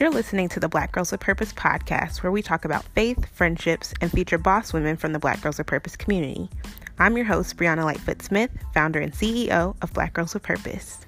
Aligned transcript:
You're 0.00 0.08
listening 0.08 0.48
to 0.48 0.60
the 0.60 0.68
Black 0.70 0.92
Girls 0.92 1.12
with 1.12 1.20
Purpose 1.20 1.52
podcast, 1.52 2.22
where 2.22 2.32
we 2.32 2.40
talk 2.40 2.64
about 2.64 2.84
faith, 2.94 3.28
friendships, 3.34 3.92
and 4.00 4.10
feature 4.10 4.38
boss 4.38 4.72
women 4.72 4.96
from 4.96 5.12
the 5.12 5.18
Black 5.18 5.42
Girls 5.42 5.58
with 5.58 5.66
Purpose 5.66 5.94
community. 5.94 6.48
I'm 6.98 7.18
your 7.18 7.26
host, 7.26 7.58
Brianna 7.58 7.84
Lightfoot 7.84 8.22
Smith, 8.22 8.50
founder 8.72 8.98
and 8.98 9.12
CEO 9.12 9.76
of 9.82 9.92
Black 9.92 10.14
Girls 10.14 10.32
with 10.32 10.42
Purpose. 10.42 11.04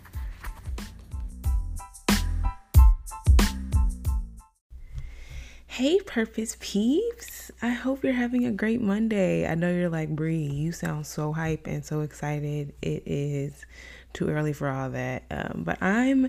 Hey, 5.67 5.99
Purpose 6.01 6.59
Peeps. 6.61 7.51
I 7.63 7.71
hope 7.71 8.05
you're 8.05 8.13
having 8.13 8.45
a 8.45 8.53
great 8.53 8.83
Monday. 8.83 9.49
I 9.49 9.55
know 9.55 9.73
you're 9.73 9.89
like, 9.89 10.11
Brie, 10.11 10.37
you 10.37 10.71
sound 10.71 11.07
so 11.07 11.33
hype 11.33 11.67
and 11.67 11.83
so 11.83 12.03
excited. 12.03 12.75
It 12.83 13.05
is 13.07 13.65
too 14.13 14.29
early 14.29 14.53
for 14.53 14.69
all 14.69 14.91
that. 14.91 15.23
Um, 15.31 15.63
but 15.65 15.83
I'm 15.83 16.29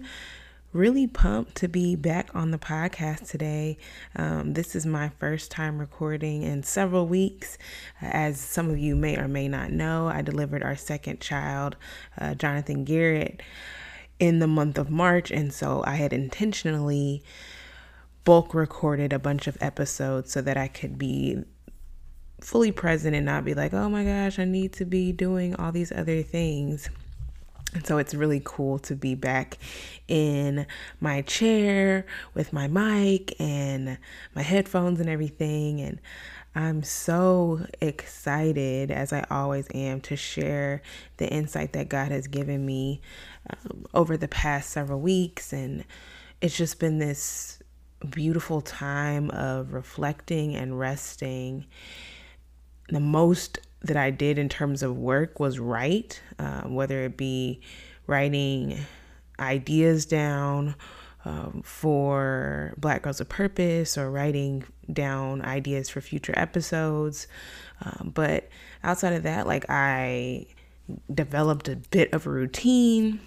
really 0.74 1.06
pumped 1.06 1.56
to 1.56 1.68
be 1.68 1.96
back 1.96 2.30
on 2.34 2.52
the 2.52 2.58
podcast 2.58 3.30
today. 3.30 3.78
Um, 4.16 4.54
this 4.54 4.76
is 4.76 4.86
my 4.86 5.10
first 5.20 5.52
time 5.52 5.78
recording 5.80 6.42
in 6.42 6.64
several 6.64 7.08
weeks. 7.08 7.58
As 8.02 8.40
some 8.40 8.70
of 8.70 8.78
you 8.80 8.96
may 8.96 9.18
or 9.18 9.28
may 9.28 9.48
not 9.48 9.72
know, 9.72 10.08
I 10.08 10.22
delivered 10.24 10.64
our 10.64 10.76
second 10.76 11.22
child, 11.22 11.76
uh, 12.20 12.34
Jonathan 12.34 12.84
Garrett, 12.84 13.42
in 14.20 14.40
the 14.40 14.48
month 14.48 14.78
of 14.78 14.90
March. 14.90 15.30
And 15.30 15.54
so 15.54 15.84
I 15.86 15.96
had 15.96 16.12
intentionally 16.12 17.24
bulk 18.24 18.54
recorded 18.54 19.14
a 19.14 19.20
bunch 19.20 19.48
of 19.48 19.58
episodes 19.62 20.32
so 20.32 20.42
that 20.42 20.58
I 20.58 20.68
could 20.68 20.98
be 20.98 21.44
fully 22.42 22.72
present 22.72 23.16
and 23.16 23.26
not 23.26 23.46
be 23.46 23.54
like, 23.54 23.74
oh 23.74 23.90
my 23.90 24.04
gosh, 24.04 24.40
I 24.40 24.46
need 24.46 24.74
to 24.74 24.86
be 24.86 25.12
doing 25.12 25.56
all 25.56 25.72
these 25.72 25.92
other 25.92 26.24
things. 26.24 26.90
And 27.74 27.86
so 27.86 27.98
it's 27.98 28.14
really 28.14 28.42
cool 28.44 28.80
to 28.80 28.96
be 28.96 29.16
back 29.16 29.58
in 30.08 30.68
my 31.00 31.22
chair 31.22 32.06
with 32.34 32.54
my 32.54 32.68
mic 32.68 33.40
and 33.40 33.98
my 34.36 34.42
headphones 34.42 35.00
and 35.00 35.10
everything. 35.10 35.82
And 35.82 36.00
I'm 36.56 36.84
so 36.84 37.66
excited, 37.82 38.92
as 38.92 39.12
I 39.12 39.26
always 39.32 39.68
am, 39.74 40.02
to 40.02 40.16
share 40.16 40.82
the 41.18 41.28
insight 41.28 41.74
that 41.74 41.90
God 41.90 42.12
has 42.12 42.28
given 42.28 42.64
me 42.66 43.02
um, 43.50 43.86
over 43.94 44.18
the 44.18 44.28
past 44.28 44.70
several 44.70 45.00
weeks. 45.00 45.52
And 45.52 45.84
it's 46.42 46.56
just 46.56 46.80
been 46.80 47.00
this 47.00 47.60
beautiful 48.08 48.62
time 48.62 49.32
of 49.32 49.74
reflecting 49.74 50.56
and 50.56 50.78
resting. 50.78 51.66
The 52.90 53.00
most 53.00 53.60
that 53.84 53.98
I 53.98 54.12
did 54.12 54.40
in 54.40 54.50
terms 54.50 54.82
of 54.82 54.98
work 54.98 55.40
was 55.40 55.60
write, 55.60 56.22
um, 56.40 56.74
whether 56.74 57.04
it 57.04 57.18
be 57.18 57.60
writing 58.08 58.78
ideas 59.40 60.06
down 60.06 60.76
um, 61.26 61.62
for 61.64 62.74
Black 62.78 63.02
Girls 63.02 63.20
of 63.22 63.30
Purpose 63.30 63.98
or 63.98 64.12
writing 64.12 64.64
down 64.92 65.42
ideas 65.42 65.90
for 65.90 66.02
future 66.02 66.34
episodes. 66.36 67.28
Um, 67.82 68.12
but 68.14 68.50
outside 68.84 69.14
of 69.14 69.24
that, 69.24 69.48
like 69.48 69.66
I 69.70 70.48
developed 71.14 71.68
a 71.70 71.76
bit 71.76 72.14
of 72.14 72.26
a 72.26 72.30
routine 72.30 73.20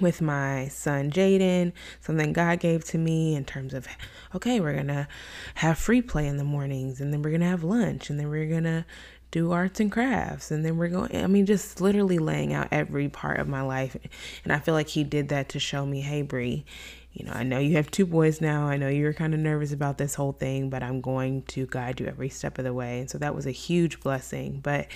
with 0.00 0.22
my 0.22 0.68
son 0.68 1.10
Jaden, 1.10 1.72
something 2.00 2.32
God 2.32 2.60
gave 2.60 2.84
to 2.84 2.98
me 2.98 3.34
in 3.34 3.44
terms 3.44 3.74
of, 3.74 3.88
okay, 4.34 4.60
we're 4.60 4.76
gonna 4.76 5.08
have 5.56 5.78
free 5.78 6.00
play 6.00 6.26
in 6.26 6.36
the 6.36 6.44
mornings, 6.44 7.00
and 7.00 7.12
then 7.12 7.22
we're 7.22 7.32
gonna 7.32 7.48
have 7.48 7.64
lunch, 7.64 8.08
and 8.08 8.18
then 8.18 8.28
we're 8.28 8.48
gonna 8.48 8.86
do 9.30 9.52
arts 9.52 9.80
and 9.80 9.92
crafts 9.92 10.50
and 10.50 10.64
then 10.64 10.76
we're 10.76 10.88
going 10.88 11.14
i 11.16 11.26
mean 11.26 11.46
just 11.46 11.80
literally 11.80 12.18
laying 12.18 12.52
out 12.52 12.68
every 12.70 13.08
part 13.08 13.38
of 13.38 13.48
my 13.48 13.62
life. 13.62 13.96
And 14.44 14.52
i 14.52 14.58
feel 14.58 14.74
like 14.74 14.88
he 14.88 15.04
did 15.04 15.28
that 15.28 15.48
to 15.50 15.58
show 15.58 15.86
me 15.86 16.00
hey 16.00 16.22
brie 16.22 16.64
you 17.12 17.24
know 17.24 17.32
i 17.32 17.42
know 17.42 17.58
you 17.58 17.76
have 17.76 17.90
two 17.90 18.06
boys 18.06 18.40
now. 18.40 18.66
I 18.66 18.76
know 18.76 18.88
you're 18.88 19.12
kind 19.12 19.34
of 19.34 19.40
nervous 19.40 19.72
about 19.72 19.98
this 19.98 20.14
whole 20.14 20.32
thing 20.32 20.70
but 20.70 20.82
i'm 20.82 21.00
going 21.00 21.42
to 21.42 21.66
guide 21.66 22.00
you 22.00 22.06
every 22.06 22.28
step 22.28 22.58
of 22.58 22.64
the 22.64 22.72
way. 22.72 23.00
And 23.00 23.10
so 23.10 23.18
that 23.18 23.34
was 23.34 23.46
a 23.46 23.50
huge 23.50 24.00
blessing. 24.00 24.60
But 24.62 24.86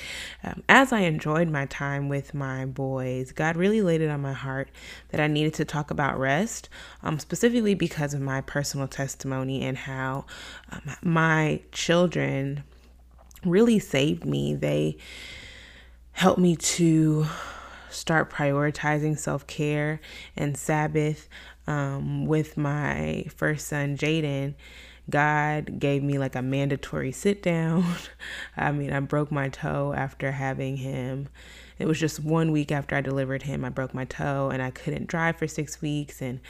um, 0.42 0.62
as 0.68 0.92
i 0.92 1.00
enjoyed 1.00 1.48
my 1.48 1.66
time 1.66 2.08
with 2.08 2.34
my 2.34 2.66
boys 2.66 3.32
god 3.32 3.56
really 3.56 3.82
laid 3.82 4.00
it 4.00 4.10
on 4.10 4.20
my 4.20 4.32
heart 4.32 4.68
that 5.10 5.20
i 5.20 5.26
needed 5.26 5.54
to 5.54 5.64
talk 5.64 5.90
about 5.90 6.18
rest 6.18 6.68
um, 7.02 7.18
specifically 7.18 7.74
because 7.74 8.14
of 8.14 8.20
my 8.20 8.40
personal 8.40 8.88
testimony 8.88 9.62
and 9.62 9.78
how 9.78 10.24
um, 10.72 10.82
my 11.02 11.60
children 11.72 12.64
really 13.44 13.78
saved 13.78 14.24
me. 14.24 14.54
They 14.54 14.96
helped 16.12 16.38
me 16.38 16.56
to 16.56 17.26
start 17.90 18.30
prioritizing 18.30 19.18
self 19.18 19.46
care 19.46 20.00
and 20.36 20.56
Sabbath 20.56 21.28
um, 21.66 22.26
with 22.26 22.56
my 22.56 23.26
first 23.34 23.68
son, 23.68 23.96
Jaden. 23.96 24.54
God 25.10 25.78
gave 25.78 26.02
me 26.02 26.18
like 26.18 26.34
a 26.34 26.42
mandatory 26.42 27.12
sit 27.12 27.42
down. 27.42 27.84
I 28.56 28.72
mean, 28.72 28.92
I 28.92 29.00
broke 29.00 29.30
my 29.30 29.48
toe 29.48 29.92
after 29.94 30.32
having 30.32 30.78
him. 30.78 31.28
It 31.78 31.86
was 31.86 31.98
just 32.00 32.20
one 32.20 32.52
week 32.52 32.72
after 32.72 32.96
I 32.96 33.00
delivered 33.00 33.42
him, 33.42 33.64
I 33.64 33.68
broke 33.68 33.92
my 33.92 34.04
toe 34.04 34.50
and 34.50 34.62
I 34.62 34.70
couldn't 34.70 35.08
drive 35.08 35.36
for 35.36 35.46
six 35.46 35.82
weeks. 35.82 36.22
And 36.22 36.40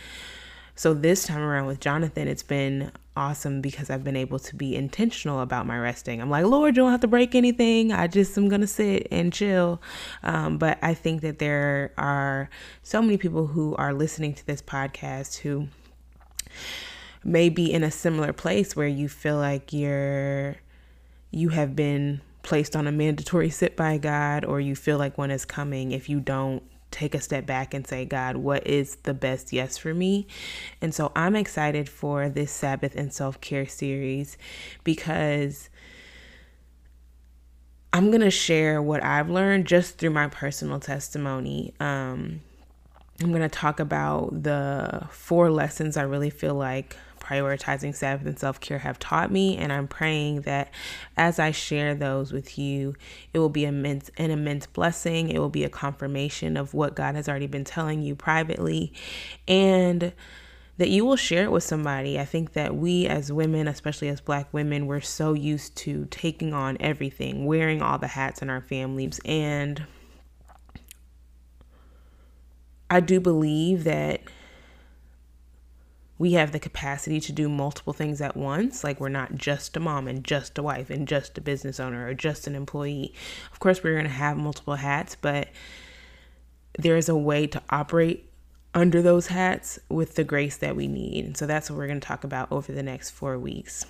so 0.74 0.92
this 0.92 1.24
time 1.24 1.40
around 1.40 1.66
with 1.66 1.80
Jonathan, 1.80 2.26
it's 2.26 2.42
been 2.42 2.90
awesome 3.16 3.60
because 3.60 3.90
I've 3.90 4.02
been 4.02 4.16
able 4.16 4.40
to 4.40 4.56
be 4.56 4.74
intentional 4.74 5.40
about 5.40 5.66
my 5.66 5.78
resting. 5.78 6.20
I'm 6.20 6.30
like, 6.30 6.44
Lord, 6.44 6.76
you 6.76 6.82
don't 6.82 6.90
have 6.90 7.00
to 7.00 7.06
break 7.06 7.34
anything. 7.34 7.92
I 7.92 8.08
just 8.08 8.36
am 8.36 8.48
going 8.48 8.60
to 8.60 8.66
sit 8.66 9.06
and 9.10 9.32
chill. 9.32 9.80
Um, 10.24 10.58
but 10.58 10.78
I 10.82 10.94
think 10.94 11.20
that 11.20 11.38
there 11.38 11.92
are 11.96 12.50
so 12.82 13.00
many 13.00 13.16
people 13.16 13.46
who 13.46 13.76
are 13.76 13.94
listening 13.94 14.34
to 14.34 14.46
this 14.46 14.60
podcast 14.60 15.38
who 15.38 15.68
may 17.22 17.48
be 17.48 17.72
in 17.72 17.84
a 17.84 17.91
similar 17.91 18.32
place 18.32 18.74
where 18.74 18.88
you 18.88 19.08
feel 19.08 19.36
like 19.36 19.72
you're, 19.72 20.56
you 21.30 21.50
have 21.50 21.76
been 21.76 22.20
placed 22.42 22.74
on 22.74 22.86
a 22.86 22.92
mandatory 22.92 23.48
sit 23.48 23.76
by 23.76 23.96
God 23.96 24.44
or 24.44 24.60
you 24.60 24.74
feel 24.74 24.98
like 24.98 25.16
one 25.16 25.30
is 25.30 25.44
coming 25.44 25.92
if 25.92 26.08
you 26.08 26.20
don't 26.20 26.62
take 26.94 27.15
a 27.15 27.21
step 27.21 27.44
back 27.44 27.75
and 27.75 27.87
say, 27.87 28.05
God, 28.05 28.37
what 28.37 28.66
is 28.66 28.97
the 29.03 29.12
best 29.12 29.53
yes 29.53 29.77
for 29.77 29.93
me? 29.93 30.27
And 30.81 30.94
so 30.94 31.10
I'm 31.16 31.34
excited 31.34 31.88
for 31.88 32.28
this 32.28 32.53
Sabbath 32.53 32.94
and 32.94 33.12
self 33.12 33.41
care 33.41 33.66
series 33.66 34.38
because 34.84 35.69
I'm 37.93 38.10
going 38.10 38.21
to 38.22 38.31
share 38.31 38.81
what 38.81 39.03
I've 39.03 39.28
learned 39.28 39.66
just 39.66 39.99
through 39.99 40.10
my 40.10 40.28
personal 40.28 40.81
testimony. 40.81 41.75
Um, 41.81 42.41
I'm 43.21 43.31
going 43.31 43.43
to 43.43 43.49
talk 43.49 43.81
about 43.81 44.43
the 44.43 45.06
four 45.10 45.50
lessons 45.50 45.97
I 45.97 46.03
really 46.03 46.31
feel 46.31 46.54
like 46.54 46.97
prioritizing 47.24 47.94
Sabbath 47.94 48.26
and 48.26 48.38
self 48.38 48.60
care 48.60 48.78
have 48.78 48.98
taught 48.98 49.32
me. 49.32 49.56
And 49.56 49.72
I'm 49.72 49.88
praying 49.88 50.42
that 50.42 50.72
as 51.16 51.38
I 51.38 51.50
share 51.50 51.94
those 51.94 52.32
with 52.32 52.58
you, 52.58 52.94
it 53.32 53.38
will 53.38 53.48
be 53.48 53.64
immense, 53.64 54.10
an 54.16 54.30
immense 54.30 54.66
blessing. 54.66 55.30
It 55.30 55.38
will 55.38 55.48
be 55.48 55.64
a 55.64 55.70
confirmation 55.70 56.56
of 56.56 56.74
what 56.74 56.94
God 56.94 57.14
has 57.14 57.28
already 57.28 57.46
been 57.46 57.64
telling 57.64 58.02
you 58.02 58.14
privately. 58.14 58.92
And 59.48 60.12
that 60.76 60.88
you 60.88 61.04
will 61.04 61.16
share 61.16 61.44
it 61.44 61.52
with 61.52 61.62
somebody. 61.62 62.18
I 62.18 62.24
think 62.24 62.52
that 62.54 62.74
we 62.74 63.06
as 63.06 63.30
women, 63.32 63.68
especially 63.68 64.08
as 64.08 64.20
black 64.20 64.52
women, 64.52 64.86
we're 64.86 65.00
so 65.00 65.32
used 65.32 65.76
to 65.76 66.06
taking 66.10 66.52
on 66.52 66.76
everything, 66.80 67.46
wearing 67.46 67.80
all 67.80 67.98
the 67.98 68.08
hats 68.08 68.42
in 68.42 68.50
our 68.50 68.60
families. 68.60 69.20
And 69.24 69.84
I 72.91 73.00
do 73.00 73.20
believe 73.20 73.84
that 73.84 74.22
we 76.19 76.32
have 76.32 76.52
the 76.52 76.60
capacity 76.60 77.20
to 77.20 77.32
do 77.32 77.48
multiple 77.48 77.92
things 77.92 78.20
at 78.20 78.36
once. 78.36 78.84
Like 78.84 79.00
we're 79.00 79.08
not 79.08 79.34
just 79.34 79.76
a 79.76 79.80
mom 79.80 80.06
and 80.06 80.22
just 80.25 80.56
a 80.58 80.62
wife 80.62 80.91
and 80.91 81.08
just 81.08 81.36
a 81.38 81.41
business 81.41 81.80
owner 81.80 82.06
or 82.06 82.14
just 82.14 82.47
an 82.47 82.54
employee. 82.54 83.14
Of 83.52 83.58
course, 83.58 83.82
we're 83.82 83.94
going 83.94 84.04
to 84.04 84.10
have 84.10 84.36
multiple 84.36 84.76
hats, 84.76 85.16
but 85.20 85.48
there 86.78 86.97
is 86.97 87.09
a 87.09 87.16
way 87.16 87.47
to 87.48 87.62
operate 87.71 88.30
under 88.74 89.03
those 89.03 89.28
hats 89.28 89.78
with 89.89 90.15
the 90.15 90.24
grace 90.24 90.56
that 90.59 90.77
we 90.77 90.86
need. 90.86 91.24
And 91.24 91.36
so 91.36 91.47
that's 91.47 91.71
what 91.71 91.78
we're 91.78 91.86
going 91.86 92.00
to 92.00 92.06
talk 92.06 92.24
about 92.24 92.50
over 92.50 92.72
the 92.72 92.83
next 92.83 93.10
four 93.10 93.39
weeks. 93.39 93.86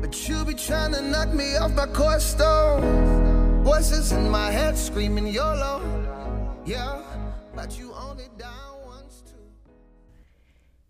But 0.00 0.28
you 0.28 0.44
be 0.44 0.54
trying 0.54 0.92
to 0.92 1.02
knock 1.02 1.32
me 1.32 1.56
off 1.56 1.72
my 1.72 1.86
course 1.86 2.24
stone. 2.24 3.62
Voices 3.62 4.12
in 4.12 4.28
my 4.28 4.50
head 4.50 4.76
screaming 4.76 5.28
YOLO. 5.28 6.01
Yeah, 6.64 7.02
but 7.56 7.76
you 7.76 7.92
only 7.92 8.26
down 8.38 8.82
once 8.84 9.22
too. 9.26 9.32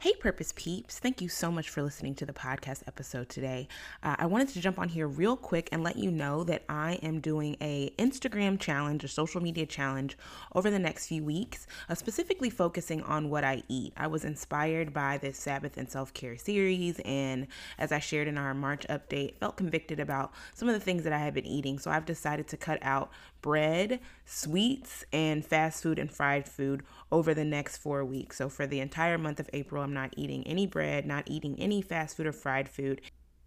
Hey, 0.00 0.12
Purpose 0.20 0.52
Peeps. 0.54 0.98
Thank 0.98 1.22
you 1.22 1.30
so 1.30 1.50
much 1.50 1.70
for 1.70 1.80
listening 1.80 2.14
to 2.16 2.26
the 2.26 2.32
podcast 2.32 2.82
episode 2.88 3.28
today. 3.28 3.68
Uh, 4.02 4.16
I 4.18 4.26
wanted 4.26 4.48
to 4.48 4.60
jump 4.60 4.78
on 4.78 4.88
here 4.90 5.06
real 5.06 5.36
quick 5.36 5.70
and 5.72 5.82
let 5.82 5.96
you 5.96 6.10
know 6.10 6.44
that 6.44 6.64
I 6.68 6.94
am 7.04 7.20
doing 7.20 7.56
a 7.62 7.90
Instagram 7.98 8.58
challenge, 8.58 9.04
a 9.04 9.08
social 9.08 9.40
media 9.40 9.64
challenge 9.64 10.18
over 10.54 10.70
the 10.70 10.78
next 10.78 11.06
few 11.06 11.24
weeks, 11.24 11.66
uh, 11.88 11.94
specifically 11.94 12.50
focusing 12.50 13.00
on 13.04 13.30
what 13.30 13.44
I 13.44 13.62
eat. 13.68 13.94
I 13.96 14.08
was 14.08 14.24
inspired 14.26 14.92
by 14.92 15.18
this 15.18 15.38
Sabbath 15.38 15.78
and 15.78 15.88
self 15.88 16.12
care 16.12 16.36
series, 16.36 17.00
and 17.04 17.46
as 17.78 17.92
I 17.92 18.00
shared 18.00 18.28
in 18.28 18.36
our 18.36 18.52
March 18.52 18.84
update, 18.90 19.38
felt 19.38 19.56
convicted 19.56 20.00
about 20.00 20.32
some 20.52 20.68
of 20.68 20.74
the 20.74 20.80
things 20.80 21.04
that 21.04 21.14
I 21.14 21.18
had 21.18 21.32
been 21.32 21.46
eating. 21.46 21.78
So 21.78 21.90
I've 21.92 22.04
decided 22.04 22.48
to 22.48 22.56
cut 22.56 22.80
out 22.82 23.10
bread, 23.42 24.00
sweets, 24.24 25.04
and 25.12 25.44
fast 25.44 25.82
food 25.82 25.98
and 25.98 26.10
fried 26.10 26.48
food 26.48 26.82
over 27.10 27.34
the 27.34 27.44
next 27.44 27.78
four 27.78 28.04
weeks. 28.04 28.38
So 28.38 28.48
for 28.48 28.66
the 28.66 28.80
entire 28.80 29.18
month 29.18 29.40
of 29.40 29.50
April, 29.52 29.82
I'm 29.82 29.92
not 29.92 30.14
eating 30.16 30.46
any 30.46 30.66
bread, 30.66 31.04
not 31.04 31.24
eating 31.26 31.58
any 31.58 31.82
fast 31.82 32.16
food 32.16 32.26
or 32.26 32.32
fried 32.32 32.68
food 32.68 33.02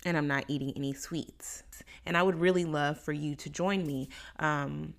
and 0.06 0.16
I'm 0.16 0.28
not 0.28 0.46
eating 0.48 0.72
any 0.76 0.94
sweets. 0.94 1.64
And 2.06 2.16
I 2.16 2.24
would 2.24 2.40
really 2.40 2.64
love 2.64 3.00
for 3.00 3.12
you 3.12 3.36
to 3.38 3.50
join 3.50 3.86
me. 3.86 4.10
Um, 4.40 4.94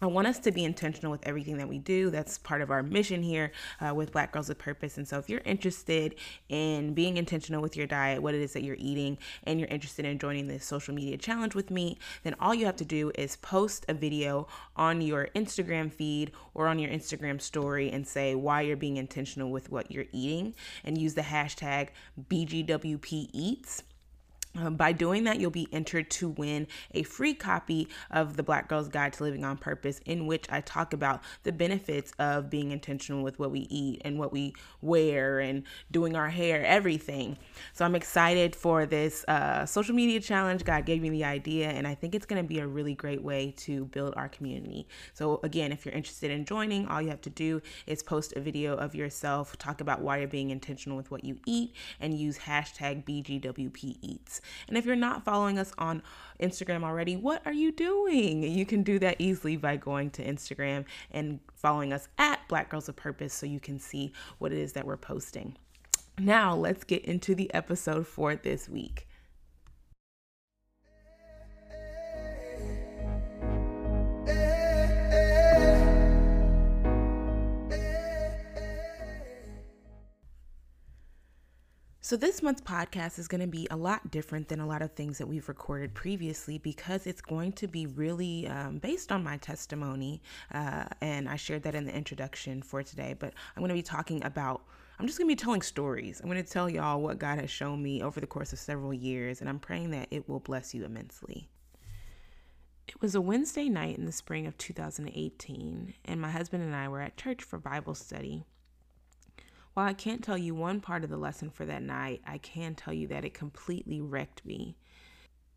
I 0.00 0.06
want 0.06 0.28
us 0.28 0.38
to 0.40 0.52
be 0.52 0.64
intentional 0.64 1.10
with 1.10 1.26
everything 1.26 1.58
that 1.58 1.68
we 1.68 1.78
do. 1.78 2.10
That's 2.10 2.38
part 2.38 2.62
of 2.62 2.70
our 2.70 2.84
mission 2.84 3.22
here 3.22 3.50
uh, 3.80 3.92
with 3.92 4.12
Black 4.12 4.30
Girls 4.30 4.48
with 4.48 4.58
Purpose. 4.58 4.96
And 4.96 5.08
so, 5.08 5.18
if 5.18 5.28
you're 5.28 5.42
interested 5.44 6.14
in 6.48 6.94
being 6.94 7.16
intentional 7.16 7.60
with 7.60 7.76
your 7.76 7.86
diet, 7.86 8.22
what 8.22 8.34
it 8.34 8.40
is 8.40 8.52
that 8.52 8.62
you're 8.62 8.76
eating, 8.78 9.18
and 9.44 9.58
you're 9.58 9.68
interested 9.68 10.04
in 10.04 10.18
joining 10.18 10.46
this 10.46 10.64
social 10.64 10.94
media 10.94 11.16
challenge 11.16 11.56
with 11.56 11.70
me, 11.70 11.98
then 12.22 12.36
all 12.38 12.54
you 12.54 12.64
have 12.66 12.76
to 12.76 12.84
do 12.84 13.10
is 13.16 13.36
post 13.36 13.84
a 13.88 13.94
video 13.94 14.46
on 14.76 15.00
your 15.00 15.28
Instagram 15.34 15.92
feed 15.92 16.30
or 16.54 16.68
on 16.68 16.78
your 16.78 16.90
Instagram 16.90 17.40
story 17.40 17.90
and 17.90 18.06
say 18.06 18.34
why 18.36 18.60
you're 18.60 18.76
being 18.76 18.98
intentional 18.98 19.50
with 19.50 19.70
what 19.70 19.90
you're 19.90 20.06
eating 20.12 20.54
and 20.84 20.96
use 20.96 21.14
the 21.14 21.22
hashtag 21.22 21.88
BGWP 22.28 23.30
um, 24.56 24.76
by 24.76 24.92
doing 24.92 25.24
that, 25.24 25.38
you'll 25.38 25.50
be 25.50 25.68
entered 25.72 26.10
to 26.10 26.28
win 26.30 26.66
a 26.92 27.02
free 27.02 27.34
copy 27.34 27.88
of 28.10 28.36
the 28.36 28.42
Black 28.42 28.68
Girl's 28.68 28.88
Guide 28.88 29.12
to 29.14 29.22
Living 29.22 29.44
on 29.44 29.56
Purpose, 29.56 30.00
in 30.06 30.26
which 30.26 30.46
I 30.50 30.60
talk 30.62 30.92
about 30.92 31.22
the 31.42 31.52
benefits 31.52 32.12
of 32.18 32.50
being 32.50 32.72
intentional 32.72 33.22
with 33.22 33.38
what 33.38 33.50
we 33.50 33.60
eat 33.70 34.02
and 34.04 34.18
what 34.18 34.32
we 34.32 34.54
wear 34.80 35.40
and 35.40 35.62
doing 35.90 36.16
our 36.16 36.28
hair, 36.28 36.64
everything. 36.64 37.36
So 37.72 37.84
I'm 37.84 37.94
excited 37.94 38.56
for 38.56 38.86
this 38.86 39.24
uh, 39.28 39.66
social 39.66 39.94
media 39.94 40.20
challenge. 40.20 40.64
God 40.64 40.86
gave 40.86 41.02
me 41.02 41.10
the 41.10 41.24
idea, 41.24 41.68
and 41.68 41.86
I 41.86 41.94
think 41.94 42.14
it's 42.14 42.26
going 42.26 42.42
to 42.42 42.48
be 42.48 42.58
a 42.58 42.66
really 42.66 42.94
great 42.94 43.22
way 43.22 43.54
to 43.58 43.84
build 43.86 44.14
our 44.16 44.28
community. 44.28 44.88
So, 45.14 45.40
again, 45.42 45.72
if 45.72 45.84
you're 45.84 45.94
interested 45.94 46.30
in 46.30 46.44
joining, 46.44 46.86
all 46.88 47.00
you 47.00 47.10
have 47.10 47.20
to 47.22 47.30
do 47.30 47.60
is 47.86 48.02
post 48.02 48.32
a 48.34 48.40
video 48.40 48.74
of 48.76 48.94
yourself, 48.94 49.56
talk 49.58 49.80
about 49.80 50.00
why 50.00 50.18
you're 50.18 50.28
being 50.28 50.50
intentional 50.50 50.96
with 50.96 51.10
what 51.10 51.24
you 51.24 51.38
eat, 51.46 51.74
and 52.00 52.14
use 52.18 52.38
hashtag 52.38 53.04
BGWP 53.04 53.98
Eats. 54.02 54.37
And 54.68 54.76
if 54.76 54.84
you're 54.84 54.96
not 54.96 55.24
following 55.24 55.58
us 55.58 55.72
on 55.78 56.02
Instagram 56.40 56.84
already, 56.84 57.16
what 57.16 57.42
are 57.46 57.52
you 57.52 57.72
doing? 57.72 58.42
You 58.42 58.64
can 58.64 58.82
do 58.82 58.98
that 59.00 59.16
easily 59.18 59.56
by 59.56 59.76
going 59.76 60.10
to 60.10 60.24
Instagram 60.24 60.84
and 61.10 61.40
following 61.54 61.92
us 61.92 62.08
at 62.18 62.40
Black 62.48 62.68
Girls 62.68 62.88
of 62.88 62.96
Purpose 62.96 63.34
so 63.34 63.46
you 63.46 63.60
can 63.60 63.78
see 63.78 64.12
what 64.38 64.52
it 64.52 64.58
is 64.58 64.72
that 64.74 64.86
we're 64.86 64.96
posting. 64.96 65.56
Now, 66.18 66.54
let's 66.54 66.84
get 66.84 67.04
into 67.04 67.34
the 67.34 67.52
episode 67.54 68.06
for 68.06 68.36
this 68.36 68.68
week. 68.68 69.07
So, 82.08 82.16
this 82.16 82.42
month's 82.42 82.62
podcast 82.62 83.18
is 83.18 83.28
going 83.28 83.42
to 83.42 83.46
be 83.46 83.68
a 83.70 83.76
lot 83.76 84.10
different 84.10 84.48
than 84.48 84.60
a 84.60 84.66
lot 84.66 84.80
of 84.80 84.92
things 84.92 85.18
that 85.18 85.26
we've 85.26 85.46
recorded 85.46 85.92
previously 85.92 86.56
because 86.56 87.06
it's 87.06 87.20
going 87.20 87.52
to 87.52 87.68
be 87.68 87.84
really 87.84 88.46
um, 88.46 88.78
based 88.78 89.12
on 89.12 89.22
my 89.22 89.36
testimony. 89.36 90.22
Uh, 90.54 90.86
and 91.02 91.28
I 91.28 91.36
shared 91.36 91.64
that 91.64 91.74
in 91.74 91.84
the 91.84 91.94
introduction 91.94 92.62
for 92.62 92.82
today. 92.82 93.14
But 93.18 93.34
I'm 93.54 93.60
going 93.60 93.68
to 93.68 93.74
be 93.74 93.82
talking 93.82 94.24
about, 94.24 94.62
I'm 94.98 95.06
just 95.06 95.18
going 95.18 95.28
to 95.28 95.36
be 95.36 95.36
telling 95.36 95.60
stories. 95.60 96.22
I'm 96.22 96.30
going 96.30 96.42
to 96.42 96.50
tell 96.50 96.70
y'all 96.70 97.02
what 97.02 97.18
God 97.18 97.40
has 97.40 97.50
shown 97.50 97.82
me 97.82 98.02
over 98.02 98.20
the 98.20 98.26
course 98.26 98.54
of 98.54 98.58
several 98.58 98.94
years. 98.94 99.42
And 99.42 99.50
I'm 99.50 99.58
praying 99.58 99.90
that 99.90 100.08
it 100.10 100.26
will 100.30 100.40
bless 100.40 100.72
you 100.72 100.86
immensely. 100.86 101.50
It 102.88 103.02
was 103.02 103.16
a 103.16 103.20
Wednesday 103.20 103.68
night 103.68 103.98
in 103.98 104.06
the 104.06 104.12
spring 104.12 104.46
of 104.46 104.56
2018, 104.56 105.92
and 106.06 106.20
my 106.22 106.30
husband 106.30 106.62
and 106.62 106.74
I 106.74 106.88
were 106.88 107.02
at 107.02 107.18
church 107.18 107.42
for 107.42 107.58
Bible 107.58 107.94
study. 107.94 108.46
While 109.78 109.86
I 109.86 109.92
can't 109.92 110.24
tell 110.24 110.36
you 110.36 110.56
one 110.56 110.80
part 110.80 111.04
of 111.04 111.10
the 111.10 111.16
lesson 111.16 111.50
for 111.50 111.64
that 111.66 111.84
night, 111.84 112.20
I 112.26 112.38
can 112.38 112.74
tell 112.74 112.92
you 112.92 113.06
that 113.06 113.24
it 113.24 113.32
completely 113.32 114.00
wrecked 114.00 114.44
me. 114.44 114.74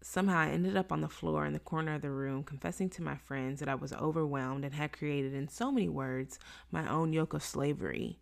Somehow 0.04 0.38
I 0.38 0.50
ended 0.50 0.78
up 0.78 0.92
on 0.92 1.02
the 1.02 1.10
floor 1.10 1.44
in 1.48 1.54
the 1.54 1.60
corner 1.60 1.96
of 1.96 2.04
the 2.04 2.12
room, 2.12 2.44
confessing 2.44 2.88
to 2.92 3.02
my 3.02 3.16
friends 3.16 3.60
that 3.60 3.68
I 3.68 3.74
was 3.74 3.94
overwhelmed 3.94 4.64
and 4.64 4.76
had 4.76 4.92
created, 4.94 5.34
in 5.34 5.48
so 5.48 5.72
many 5.72 5.90
words, 5.90 6.38
my 6.70 6.88
own 6.88 7.14
yoke 7.14 7.34
of 7.34 7.42
slavery. 7.42 8.20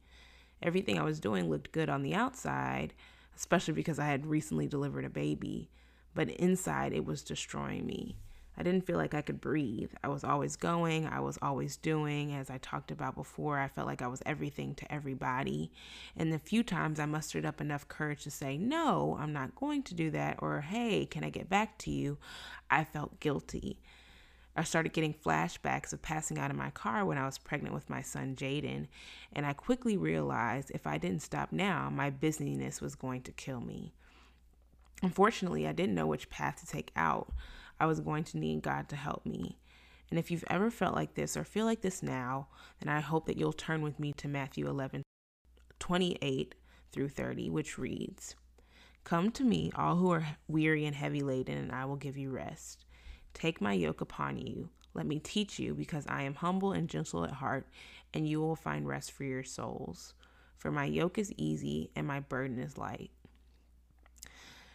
Everything 0.63 0.97
I 0.97 1.03
was 1.03 1.19
doing 1.19 1.49
looked 1.49 1.73
good 1.73 1.89
on 1.89 2.01
the 2.01 2.15
outside, 2.15 2.93
especially 3.35 3.73
because 3.73 3.99
I 3.99 4.05
had 4.05 4.25
recently 4.25 4.67
delivered 4.67 5.03
a 5.03 5.09
baby, 5.09 5.69
but 6.15 6.29
inside 6.29 6.93
it 6.93 7.03
was 7.03 7.23
destroying 7.23 7.85
me. 7.85 8.15
I 8.57 8.63
didn't 8.63 8.85
feel 8.85 8.97
like 8.97 9.13
I 9.13 9.21
could 9.21 9.39
breathe. 9.39 9.91
I 10.03 10.09
was 10.09 10.23
always 10.23 10.57
going, 10.57 11.05
I 11.05 11.21
was 11.21 11.39
always 11.41 11.77
doing. 11.77 12.33
As 12.33 12.49
I 12.49 12.57
talked 12.57 12.91
about 12.91 13.15
before, 13.15 13.57
I 13.57 13.69
felt 13.69 13.87
like 13.87 14.01
I 14.01 14.07
was 14.07 14.21
everything 14.25 14.75
to 14.75 14.91
everybody. 14.91 15.71
And 16.17 16.33
the 16.33 16.39
few 16.39 16.61
times 16.63 16.99
I 16.99 17.05
mustered 17.05 17.45
up 17.45 17.61
enough 17.61 17.87
courage 17.87 18.23
to 18.23 18.31
say, 18.31 18.57
no, 18.57 19.17
I'm 19.19 19.31
not 19.31 19.55
going 19.55 19.83
to 19.83 19.93
do 19.93 20.11
that, 20.11 20.39
or 20.39 20.61
hey, 20.61 21.05
can 21.05 21.23
I 21.23 21.29
get 21.29 21.49
back 21.49 21.77
to 21.79 21.91
you? 21.91 22.17
I 22.69 22.83
felt 22.83 23.21
guilty. 23.21 23.79
I 24.57 24.63
started 24.63 24.91
getting 24.91 25.13
flashbacks 25.13 25.93
of 25.93 26.01
passing 26.01 26.37
out 26.37 26.51
in 26.51 26.57
my 26.57 26.71
car 26.71 27.05
when 27.05 27.17
I 27.17 27.25
was 27.25 27.37
pregnant 27.37 27.73
with 27.73 27.89
my 27.89 28.01
son 28.01 28.35
Jaden, 28.35 28.87
and 29.31 29.45
I 29.45 29.53
quickly 29.53 29.95
realized 29.95 30.71
if 30.73 30.85
I 30.85 30.97
didn't 30.97 31.21
stop 31.21 31.53
now, 31.53 31.89
my 31.89 32.09
busyness 32.09 32.81
was 32.81 32.95
going 32.95 33.21
to 33.21 33.31
kill 33.31 33.61
me. 33.61 33.93
Unfortunately, 35.01 35.65
I 35.65 35.71
didn't 35.71 35.95
know 35.95 36.07
which 36.07 36.29
path 36.29 36.59
to 36.59 36.67
take 36.67 36.91
out. 36.97 37.31
I 37.79 37.85
was 37.85 37.99
going 37.99 38.23
to 38.25 38.37
need 38.37 38.61
God 38.61 38.89
to 38.89 38.95
help 38.95 39.25
me. 39.25 39.57
And 40.09 40.19
if 40.19 40.31
you've 40.31 40.43
ever 40.47 40.71
felt 40.71 40.95
like 40.95 41.13
this 41.13 41.37
or 41.37 41.43
feel 41.43 41.65
like 41.65 41.81
this 41.81 42.01
now, 42.01 42.47
then 42.79 42.93
I 42.93 42.99
hope 42.99 43.27
that 43.27 43.37
you'll 43.37 43.53
turn 43.53 43.81
with 43.81 43.99
me 43.99 44.13
to 44.13 44.27
Matthew 44.27 44.67
11 44.67 45.03
28 45.79 46.55
through 46.91 47.09
30, 47.09 47.49
which 47.49 47.77
reads 47.77 48.35
Come 49.03 49.31
to 49.31 49.43
me, 49.43 49.71
all 49.75 49.95
who 49.95 50.11
are 50.11 50.25
weary 50.47 50.85
and 50.85 50.95
heavy 50.95 51.21
laden, 51.21 51.57
and 51.57 51.71
I 51.71 51.85
will 51.85 51.95
give 51.95 52.17
you 52.17 52.31
rest. 52.31 52.85
Take 53.33 53.61
my 53.61 53.73
yoke 53.73 54.01
upon 54.01 54.37
you. 54.37 54.69
Let 54.93 55.05
me 55.05 55.19
teach 55.19 55.59
you, 55.59 55.73
because 55.73 56.05
I 56.07 56.23
am 56.23 56.35
humble 56.35 56.73
and 56.73 56.89
gentle 56.89 57.23
at 57.23 57.31
heart, 57.31 57.67
and 58.13 58.27
you 58.27 58.41
will 58.41 58.55
find 58.55 58.87
rest 58.87 59.11
for 59.11 59.23
your 59.23 59.43
souls. 59.43 60.13
For 60.57 60.71
my 60.71 60.85
yoke 60.85 61.17
is 61.17 61.33
easy 61.37 61.89
and 61.95 62.05
my 62.05 62.19
burden 62.19 62.59
is 62.59 62.77
light. 62.77 63.11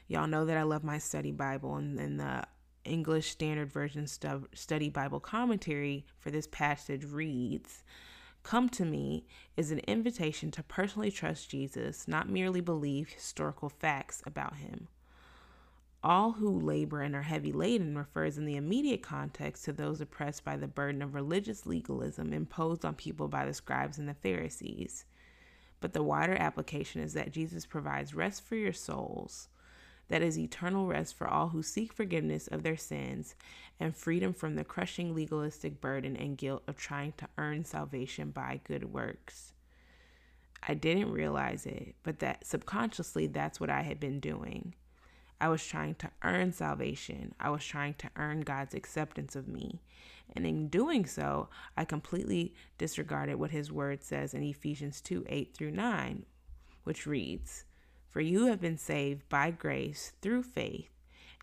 Y'all 0.09 0.27
know 0.27 0.47
that 0.47 0.57
I 0.57 0.63
love 0.63 0.83
my 0.83 0.99
study 0.99 1.31
Bible, 1.31 1.77
and, 1.77 1.99
and 1.99 2.21
the 2.21 2.45
English 2.85 3.31
Standard 3.31 3.73
Version 3.73 4.07
Study 4.07 4.89
Bible 4.89 5.21
Commentary 5.21 6.07
for 6.19 6.31
this 6.31 6.47
passage 6.47 7.05
reads 7.05 7.83
Come 8.43 8.69
to 8.71 8.85
me 8.85 9.27
is 9.57 9.71
an 9.71 9.79
invitation 9.81 10.51
to 10.51 10.63
personally 10.63 11.11
trust 11.11 11.51
Jesus, 11.51 12.07
not 12.07 12.29
merely 12.29 12.61
believe 12.61 13.09
historical 13.09 13.69
facts 13.69 14.23
about 14.27 14.57
him. 14.57 14.89
All 16.03 16.33
who 16.33 16.61
labor 16.61 17.01
and 17.01 17.15
are 17.15 17.23
heavy 17.23 17.53
laden 17.53 17.97
refers 17.97 18.37
in 18.37 18.45
the 18.45 18.57
immediate 18.57 19.03
context 19.03 19.65
to 19.65 19.73
those 19.73 20.03
oppressed 20.03 20.45
by 20.45 20.59
the 20.59 20.69
burden 20.69 21.01
of 21.01 21.15
religious 21.15 21.65
legalism 21.65 22.35
imposed 22.35 22.85
on 22.85 22.95
people 22.95 23.27
by 23.29 23.47
the 23.47 23.55
scribes 23.55 23.97
and 23.97 24.07
the 24.07 24.15
Pharisees. 24.15 25.07
But 25.81 25.95
the 25.95 26.03
wider 26.03 26.37
application 26.37 27.01
is 27.01 27.15
that 27.15 27.33
Jesus 27.33 27.65
provides 27.65 28.15
rest 28.15 28.45
for 28.45 28.57
your 28.57 28.75
souls 28.75 29.49
that 30.09 30.23
is 30.23 30.39
eternal 30.39 30.87
rest 30.87 31.17
for 31.17 31.27
all 31.27 31.49
who 31.49 31.63
seek 31.63 31.93
forgiveness 31.93 32.47
of 32.49 32.63
their 32.63 32.77
sins 32.77 33.35
and 33.81 33.97
freedom 33.97 34.33
from 34.33 34.55
the 34.55 34.65
crushing 34.65 35.15
legalistic 35.15 35.81
burden 35.81 36.17
and 36.17 36.39
guilt 36.39 36.63
of 36.67 36.77
trying 36.77 37.13
to 37.19 37.29
earn 37.39 37.65
salvation 37.65 38.31
by 38.31 38.61
good 38.65 38.93
works. 38.93 39.53
I 40.67 40.75
didn't 40.75 41.13
realize 41.13 41.67
it, 41.67 41.95
but 42.03 42.21
that 42.21 42.47
subconsciously 42.47 43.27
that's 43.27 43.61
what 43.61 43.71
I 43.71 43.83
had 43.83 44.01
been 44.01 44.21
doing. 44.21 44.75
I 45.41 45.49
was 45.49 45.67
trying 45.67 45.97
to 45.97 46.11
earn 46.23 46.53
salvation. 46.53 47.35
I 47.39 47.51
was 47.51 47.65
trying 47.65 47.95
to 47.95 48.11
earn 48.17 48.41
God's 48.43 48.73
acceptance 48.73 49.37
of 49.37 49.49
me. 49.49 49.83
And 50.35 50.47
in 50.47 50.69
doing 50.69 51.05
so, 51.05 51.49
I 51.77 51.85
completely 51.85 52.55
disregarded 52.79 53.37
what 53.37 53.51
his 53.51 53.71
word 53.71 54.03
says 54.03 54.33
in 54.33 54.43
Ephesians 54.43 55.01
2 55.03 55.27
8 55.29 55.55
through 55.55 55.73
9, 55.73 56.25
which 56.85 57.07
reads, 57.07 57.65
for 58.15 58.21
you 58.21 58.47
have 58.47 58.61
been 58.61 58.79
saved 58.79 59.29
by 59.29 59.51
grace 59.51 60.13
through 60.23 60.45
faith, 60.45 60.89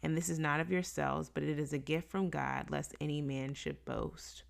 and 0.01 0.15
this 0.15 0.29
is 0.29 0.39
not 0.39 0.61
of 0.61 0.71
yourselves, 0.71 1.29
but 1.29 1.43
it 1.43 1.59
is 1.59 1.73
a 1.73 1.77
gift 1.77 2.09
from 2.09 2.29
God, 2.29 2.71
lest 2.71 2.95
any 3.01 3.21
man 3.21 3.53
should 3.53 3.83
boast. 3.83 4.43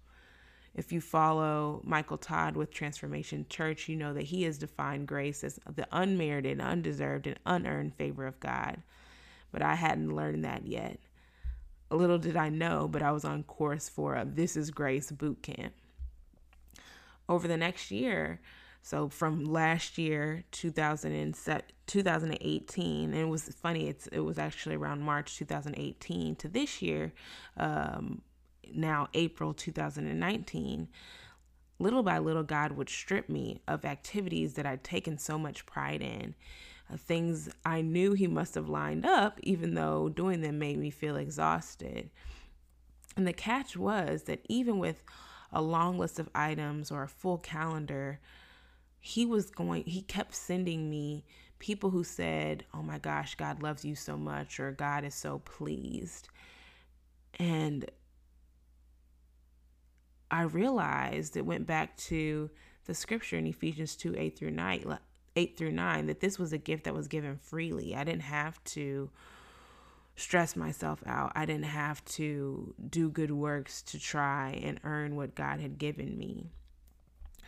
if 0.74 0.92
you 0.92 1.01
follow 1.01 1.82
Michael 1.84 2.18
Todd 2.18 2.56
with 2.56 2.72
Transformation 2.72 3.46
Church, 3.50 3.90
you 3.90 3.96
know 3.96 4.13
that 4.13 4.24
he 4.24 4.44
has 4.44 4.58
defined 4.58 5.08
grace 5.08 5.44
as 5.44 5.60
the 5.75 5.88
unmerited, 5.92 6.62
undeserved, 6.62 7.28
and 7.28 7.40
unearned 7.46 7.96
favor 7.96 8.25
of 8.25 8.40
God. 8.40 8.82
But 9.51 9.62
I 9.62 9.75
hadn't 9.75 10.16
learned 10.16 10.46
that 10.46 10.66
yet. 10.66 11.00
Little 11.90 12.20
did 12.20 12.38
I 12.38 12.48
know, 12.48 12.88
but 12.88 13.01
I 13.01 13.12
was 13.12 13.25
on 13.25 13.44
course 13.44 13.90
for 13.90 14.16
a 14.16 14.24
This 14.24 14.56
is 14.56 14.72
Grace 14.72 15.12
boot 15.12 15.42
camp. 15.42 15.74
Over 17.28 17.50
the 17.50 17.58
next 17.58 17.92
year, 17.92 18.40
so 18.82 19.10
from 19.10 19.46
last 19.46 19.98
year, 19.98 20.44
2018, 20.52 23.12
and 23.12 23.16
it 23.16 23.28
was 23.28 23.50
funny, 23.62 23.88
it's, 23.88 24.08
it 24.08 24.22
was 24.22 24.40
actually 24.40 24.76
around 24.76 25.02
March 25.02 25.38
2018 25.38 26.36
to 26.38 26.48
this 26.48 26.82
year, 26.82 27.14
um, 27.58 28.22
now 28.74 29.08
April 29.14 29.54
2019, 29.54 30.88
little 31.78 32.04
by 32.04 32.18
little, 32.18 32.44
God 32.44 32.72
would 32.72 32.90
strip 32.90 33.30
me 33.30 33.62
of 33.68 33.86
activities 33.86 34.56
that 34.56 34.66
I'd 34.66 34.84
taken 34.84 35.18
so 35.18 35.38
much 35.38 35.66
pride 35.66 36.02
in. 36.02 36.34
Uh, 36.92 36.98
things 36.98 37.50
I 37.66 37.82
knew 37.82 38.14
He 38.14 38.28
must 38.28 38.56
have 38.56 38.70
lined 38.70 39.06
up, 39.06 39.40
even 39.44 39.76
though 39.76 40.10
doing 40.10 40.42
them 40.42 40.60
made 40.60 40.78
me 40.78 40.90
feel 40.90 41.18
exhausted. 41.18 42.10
And 43.16 43.28
the 43.28 43.34
catch 43.34 43.76
was 43.76 44.24
that 44.24 44.46
even 44.48 44.80
with 44.80 45.04
a 45.52 45.62
long 45.62 45.98
list 45.98 46.18
of 46.18 46.30
items 46.34 46.92
or 46.92 47.04
a 47.04 47.10
full 47.10 47.38
calendar, 47.38 48.20
he 49.01 49.25
was 49.25 49.50
going 49.50 49.84
he 49.84 50.01
kept 50.03 50.34
sending 50.34 50.89
me 50.89 51.25
people 51.60 51.89
who 51.89 52.03
said 52.03 52.63
oh 52.74 52.84
my 52.84 53.00
gosh 53.00 53.36
god 53.36 53.62
loves 53.62 53.84
you 53.84 53.96
so 53.96 54.15
much 54.15 54.60
or 54.60 54.72
god 54.72 55.03
is 55.03 55.15
so 55.15 55.39
pleased. 55.39 56.29
And 57.39 57.89
i 60.29 60.43
realized 60.43 61.36
it 61.36 61.46
went 61.46 61.65
back 61.65 61.98
to 61.98 62.50
the 62.86 62.93
scripture 62.93 63.38
in 63.38 63.48
ephesians 63.48 63.96
2 63.96 64.15
8 64.17 64.38
through 64.38 64.51
9 64.51 64.98
8 65.36 65.58
through 65.58 65.72
9 65.72 66.05
that 66.08 66.20
this 66.20 66.38
was 66.38 66.53
a 66.53 66.58
gift 66.58 66.84
that 66.84 66.93
was 66.93 67.08
given 67.08 67.38
freely. 67.38 67.96
I 67.96 68.03
didn't 68.03 68.24
have 68.24 68.62
to 68.65 69.10
stress 70.15 70.55
myself 70.55 71.01
out. 71.05 71.31
I 71.36 71.46
didn't 71.46 71.65
have 71.65 72.03
to 72.05 72.75
do 72.89 73.10
good 73.10 73.31
works 73.31 73.81
to 73.84 74.00
try 74.00 74.60
and 74.62 74.79
earn 74.84 75.15
what 75.15 75.36
god 75.36 75.60
had 75.60 75.77
given 75.77 76.17
me 76.17 76.51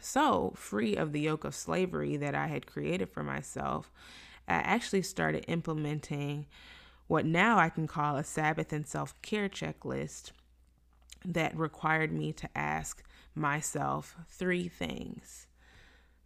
so, 0.03 0.53
free 0.55 0.95
of 0.95 1.11
the 1.11 1.21
yoke 1.21 1.43
of 1.43 1.55
slavery 1.55 2.17
that 2.17 2.35
I 2.35 2.47
had 2.47 2.65
created 2.65 3.09
for 3.09 3.23
myself, 3.23 3.91
I 4.47 4.55
actually 4.55 5.03
started 5.03 5.45
implementing 5.47 6.47
what 7.07 7.25
now 7.25 7.57
I 7.57 7.69
can 7.69 7.87
call 7.87 8.17
a 8.17 8.23
Sabbath 8.23 8.73
and 8.73 8.87
self 8.87 9.19
care 9.21 9.49
checklist 9.49 10.31
that 11.25 11.57
required 11.57 12.11
me 12.11 12.33
to 12.33 12.49
ask 12.55 13.03
myself 13.35 14.15
three 14.29 14.67
things. 14.67 15.47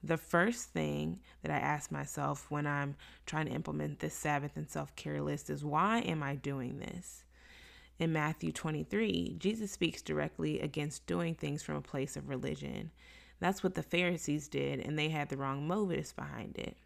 The 0.04 0.18
first 0.18 0.70
thing 0.70 1.20
that 1.42 1.52
I 1.52 1.58
ask 1.58 1.92
myself 1.92 2.50
when 2.50 2.68
I'm 2.68 2.96
trying 3.26 3.48
to 3.48 3.54
implement 3.54 4.00
this 4.00 4.14
Sabbath 4.14 4.56
and 4.56 4.70
self 4.70 4.96
care 4.96 5.22
list 5.22 5.50
is 5.50 5.64
why 5.64 6.00
am 6.00 6.24
I 6.24 6.36
doing 6.36 6.80
this? 6.80 7.24
In 8.00 8.14
Matthew 8.14 8.52
23, 8.52 9.36
Jesus 9.40 9.72
speaks 9.72 10.04
directly 10.04 10.60
against 10.60 11.08
doing 11.08 11.34
things 11.34 11.64
from 11.64 11.76
a 11.76 11.82
place 11.82 12.16
of 12.16 12.30
religion. 12.30 12.92
That's 13.40 13.64
what 13.64 13.76
the 13.76 13.84
Pharisees 13.84 14.48
did, 14.48 14.80
and 14.80 14.98
they 14.98 15.10
had 15.10 15.30
the 15.30 15.38
wrong 15.38 15.68
motives 15.68 16.12
behind 16.12 16.58
it. 16.58 16.78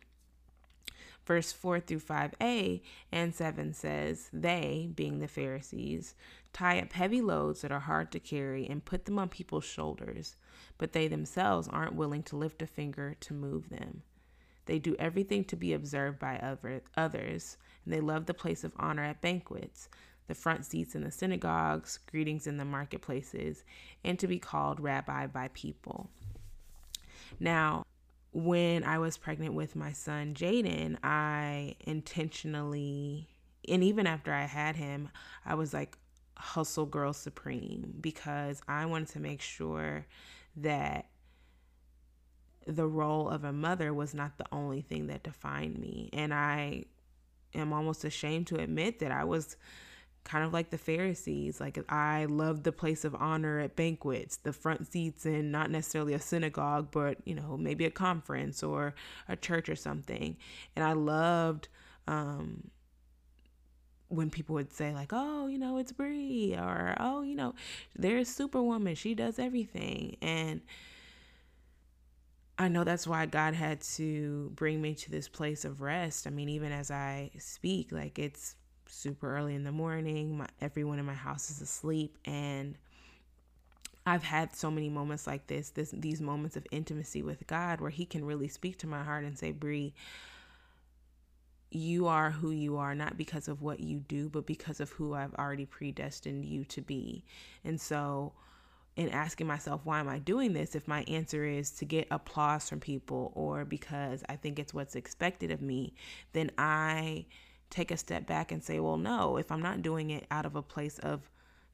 Verse 1.25 1.51
4 1.51 1.79
through 1.79 1.99
5a 1.99 2.81
and 3.11 3.33
7 3.33 3.73
says, 3.73 4.29
They, 4.33 4.89
being 4.95 5.19
the 5.19 5.27
Pharisees, 5.27 6.15
tie 6.51 6.79
up 6.79 6.93
heavy 6.93 7.21
loads 7.21 7.61
that 7.61 7.71
are 7.71 7.79
hard 7.79 8.11
to 8.11 8.19
carry 8.19 8.67
and 8.67 8.83
put 8.83 9.05
them 9.05 9.19
on 9.19 9.29
people's 9.29 9.63
shoulders, 9.63 10.35
but 10.77 10.93
they 10.93 11.07
themselves 11.07 11.67
aren't 11.67 11.95
willing 11.95 12.23
to 12.23 12.35
lift 12.35 12.61
a 12.61 12.67
finger 12.67 13.15
to 13.21 13.33
move 13.33 13.69
them. 13.69 14.01
They 14.65 14.79
do 14.79 14.95
everything 14.97 15.43
to 15.45 15.55
be 15.55 15.73
observed 15.73 16.19
by 16.19 16.37
other, 16.37 16.81
others, 16.97 17.57
and 17.85 17.93
they 17.93 18.01
love 18.01 18.25
the 18.25 18.33
place 18.33 18.63
of 18.63 18.73
honor 18.77 19.03
at 19.03 19.21
banquets, 19.21 19.89
the 20.27 20.35
front 20.35 20.65
seats 20.65 20.95
in 20.95 21.03
the 21.03 21.11
synagogues, 21.11 21.99
greetings 22.09 22.47
in 22.47 22.57
the 22.57 22.65
marketplaces, 22.65 23.63
and 24.03 24.17
to 24.19 24.27
be 24.27 24.39
called 24.39 24.79
rabbi 24.79 25.27
by 25.27 25.49
people. 25.49 26.09
Now, 27.39 27.85
when 28.33 28.83
I 28.83 28.97
was 28.99 29.17
pregnant 29.17 29.53
with 29.53 29.75
my 29.75 29.91
son 29.91 30.33
Jaden, 30.33 30.97
I 31.03 31.75
intentionally, 31.81 33.27
and 33.67 33.83
even 33.83 34.07
after 34.07 34.33
I 34.33 34.45
had 34.45 34.75
him, 34.75 35.09
I 35.45 35.55
was 35.55 35.73
like 35.73 35.97
hustle 36.37 36.85
girl 36.85 37.13
supreme 37.13 37.93
because 38.01 38.61
I 38.67 38.85
wanted 38.85 39.09
to 39.09 39.19
make 39.19 39.41
sure 39.41 40.07
that 40.57 41.07
the 42.65 42.87
role 42.87 43.29
of 43.29 43.43
a 43.43 43.53
mother 43.53 43.93
was 43.93 44.13
not 44.13 44.37
the 44.37 44.45
only 44.51 44.81
thing 44.81 45.07
that 45.07 45.23
defined 45.23 45.77
me. 45.77 46.09
And 46.13 46.33
I 46.33 46.85
am 47.53 47.73
almost 47.73 48.05
ashamed 48.05 48.47
to 48.47 48.59
admit 48.59 48.99
that 48.99 49.11
I 49.11 49.23
was 49.23 49.57
kind 50.23 50.45
of 50.45 50.53
like 50.53 50.69
the 50.69 50.77
Pharisees. 50.77 51.59
Like 51.59 51.79
I 51.89 52.25
loved 52.25 52.63
the 52.63 52.71
place 52.71 53.03
of 53.05 53.15
honor 53.15 53.59
at 53.59 53.75
banquets, 53.75 54.37
the 54.37 54.53
front 54.53 54.91
seats 54.91 55.25
in 55.25 55.51
not 55.51 55.71
necessarily 55.71 56.13
a 56.13 56.19
synagogue, 56.19 56.89
but 56.91 57.17
you 57.25 57.35
know, 57.35 57.57
maybe 57.57 57.85
a 57.85 57.91
conference 57.91 58.63
or 58.63 58.93
a 59.27 59.35
church 59.35 59.69
or 59.69 59.75
something. 59.75 60.37
And 60.75 60.85
I 60.85 60.93
loved 60.93 61.67
um 62.07 62.69
when 64.09 64.29
people 64.29 64.55
would 64.55 64.73
say 64.73 64.93
like, 64.93 65.11
"Oh, 65.13 65.47
you 65.47 65.57
know, 65.57 65.77
it's 65.77 65.91
Brie," 65.93 66.55
or 66.55 66.95
"Oh, 66.99 67.21
you 67.21 67.35
know, 67.35 67.55
there's 67.95 68.27
Superwoman. 68.29 68.95
She 68.95 69.15
does 69.15 69.39
everything." 69.39 70.17
And 70.21 70.61
I 72.57 72.67
know 72.67 72.83
that's 72.83 73.07
why 73.07 73.25
God 73.25 73.53
had 73.55 73.81
to 73.95 74.51
bring 74.55 74.81
me 74.81 74.93
to 74.95 75.09
this 75.09 75.27
place 75.27 75.65
of 75.65 75.81
rest. 75.81 76.27
I 76.27 76.29
mean, 76.29 76.49
even 76.49 76.71
as 76.71 76.91
I 76.91 77.31
speak, 77.39 77.91
like 77.91 78.19
it's 78.19 78.55
super 78.91 79.35
early 79.35 79.55
in 79.55 79.63
the 79.63 79.71
morning. 79.71 80.37
My, 80.37 80.47
everyone 80.59 80.99
in 80.99 81.05
my 81.05 81.13
house 81.13 81.49
is 81.49 81.61
asleep, 81.61 82.17
and 82.25 82.77
I've 84.05 84.23
had 84.23 84.55
so 84.55 84.69
many 84.69 84.89
moments 84.89 85.27
like 85.27 85.47
this, 85.47 85.69
this 85.69 85.91
these 85.91 86.21
moments 86.21 86.57
of 86.57 86.65
intimacy 86.71 87.23
with 87.23 87.47
God, 87.47 87.81
where 87.81 87.89
He 87.89 88.05
can 88.05 88.25
really 88.25 88.47
speak 88.47 88.77
to 88.79 88.87
my 88.87 89.03
heart 89.03 89.23
and 89.23 89.37
say, 89.37 89.51
"Brie, 89.51 89.93
you 91.69 92.07
are 92.07 92.31
who 92.31 92.51
you 92.51 92.77
are, 92.77 92.93
not 92.93 93.17
because 93.17 93.47
of 93.47 93.61
what 93.61 93.79
you 93.79 93.99
do, 93.99 94.29
but 94.29 94.45
because 94.45 94.79
of 94.79 94.91
who 94.91 95.13
I've 95.13 95.33
already 95.35 95.65
predestined 95.65 96.45
you 96.45 96.65
to 96.65 96.81
be." 96.81 97.23
And 97.63 97.79
so, 97.79 98.33
in 98.97 99.09
asking 99.09 99.47
myself, 99.47 99.81
why 99.85 99.99
am 99.99 100.09
I 100.09 100.19
doing 100.19 100.53
this? 100.53 100.75
If 100.75 100.87
my 100.87 101.03
answer 101.03 101.45
is 101.45 101.71
to 101.71 101.85
get 101.85 102.07
applause 102.11 102.67
from 102.67 102.81
people 102.81 103.31
or 103.35 103.63
because 103.63 104.23
I 104.27 104.35
think 104.35 104.59
it's 104.59 104.73
what's 104.73 104.95
expected 104.95 105.49
of 105.51 105.61
me, 105.61 105.93
then 106.33 106.51
I 106.57 107.25
take 107.71 107.89
a 107.89 107.97
step 107.97 108.27
back 108.27 108.51
and 108.51 108.63
say, 108.63 108.79
well, 108.79 108.97
no, 108.97 109.37
if 109.37 109.51
I'm 109.51 109.61
not 109.61 109.81
doing 109.81 110.11
it 110.11 110.27
out 110.29 110.45
of 110.45 110.55
a 110.55 110.61
place 110.61 110.99
of 110.99 111.27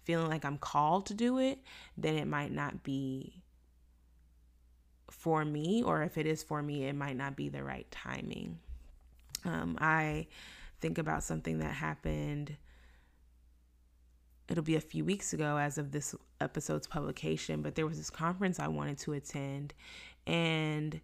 feeling 0.04 0.30
like 0.30 0.46
I'm 0.46 0.58
called 0.58 1.08
to 1.08 1.13
do 1.13 1.39
it, 1.39 1.60
then 1.98 2.16
it 2.16 2.27
might 2.27 2.54
not 2.54 2.84
be 2.84 3.44
for 5.10 5.44
me, 5.44 5.84
or 5.84 6.04
if 6.04 6.18
it 6.18 6.25
is 6.25 6.44
for 6.44 6.62
me, 6.62 6.86
it 6.86 6.96
might 6.96 7.18
not 7.18 7.36
be 7.36 7.50
the 7.50 7.63
right 7.63 7.89
timing. 7.92 8.60
Um, 9.44 9.77
I 9.82 10.27
think 10.80 10.98
about 10.98 11.24
something 11.24 11.60
that 11.60 11.74
happened. 11.74 12.56
It'll 14.50 14.63
be 14.63 14.75
a 14.75 14.82
few 14.82 15.04
weeks 15.04 15.34
ago 15.34 15.58
as 15.58 15.77
of 15.77 15.92
this 15.92 16.16
episode's 16.39 16.88
publication, 16.88 17.62
but 17.62 17.75
there 17.75 17.86
was 17.86 17.98
this 17.98 18.10
conference 18.10 18.60
I 18.60 18.68
wanted 18.68 18.98
to 19.00 19.13
attend, 19.13 19.74
and 20.25 21.01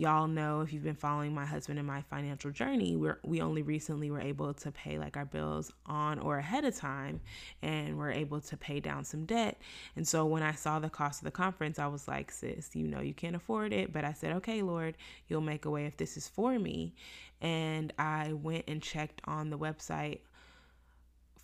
y'all 0.00 0.26
know 0.26 0.62
if 0.62 0.72
you've 0.72 0.82
been 0.82 0.94
following 0.94 1.34
my 1.34 1.44
husband 1.44 1.78
and 1.78 1.86
my 1.86 2.00
financial 2.00 2.50
journey 2.50 2.96
we're 2.96 3.18
we 3.22 3.42
only 3.42 3.60
recently 3.60 4.10
were 4.10 4.20
able 4.20 4.54
to 4.54 4.72
pay 4.72 4.98
like 4.98 5.14
our 5.14 5.26
bills 5.26 5.70
on 5.84 6.18
or 6.20 6.38
ahead 6.38 6.64
of 6.64 6.74
time 6.74 7.20
and 7.60 7.98
we're 7.98 8.10
able 8.10 8.40
to 8.40 8.56
pay 8.56 8.80
down 8.80 9.04
some 9.04 9.26
debt. 9.26 9.60
And 9.96 10.08
so 10.08 10.24
when 10.24 10.42
i 10.42 10.52
saw 10.52 10.78
the 10.78 10.88
cost 10.88 11.20
of 11.20 11.26
the 11.26 11.30
conference 11.30 11.78
i 11.78 11.86
was 11.86 12.08
like 12.08 12.30
sis 12.30 12.74
you 12.74 12.88
know 12.88 13.00
you 13.00 13.12
can't 13.12 13.36
afford 13.36 13.74
it. 13.74 13.92
But 13.92 14.06
i 14.06 14.14
said 14.14 14.36
okay 14.36 14.62
lord 14.62 14.96
you'll 15.28 15.42
make 15.42 15.66
a 15.66 15.70
way 15.70 15.84
if 15.84 15.98
this 15.98 16.16
is 16.16 16.26
for 16.26 16.58
me. 16.58 16.94
And 17.42 17.92
i 17.98 18.32
went 18.32 18.64
and 18.68 18.80
checked 18.82 19.20
on 19.26 19.50
the 19.50 19.58
website 19.58 20.20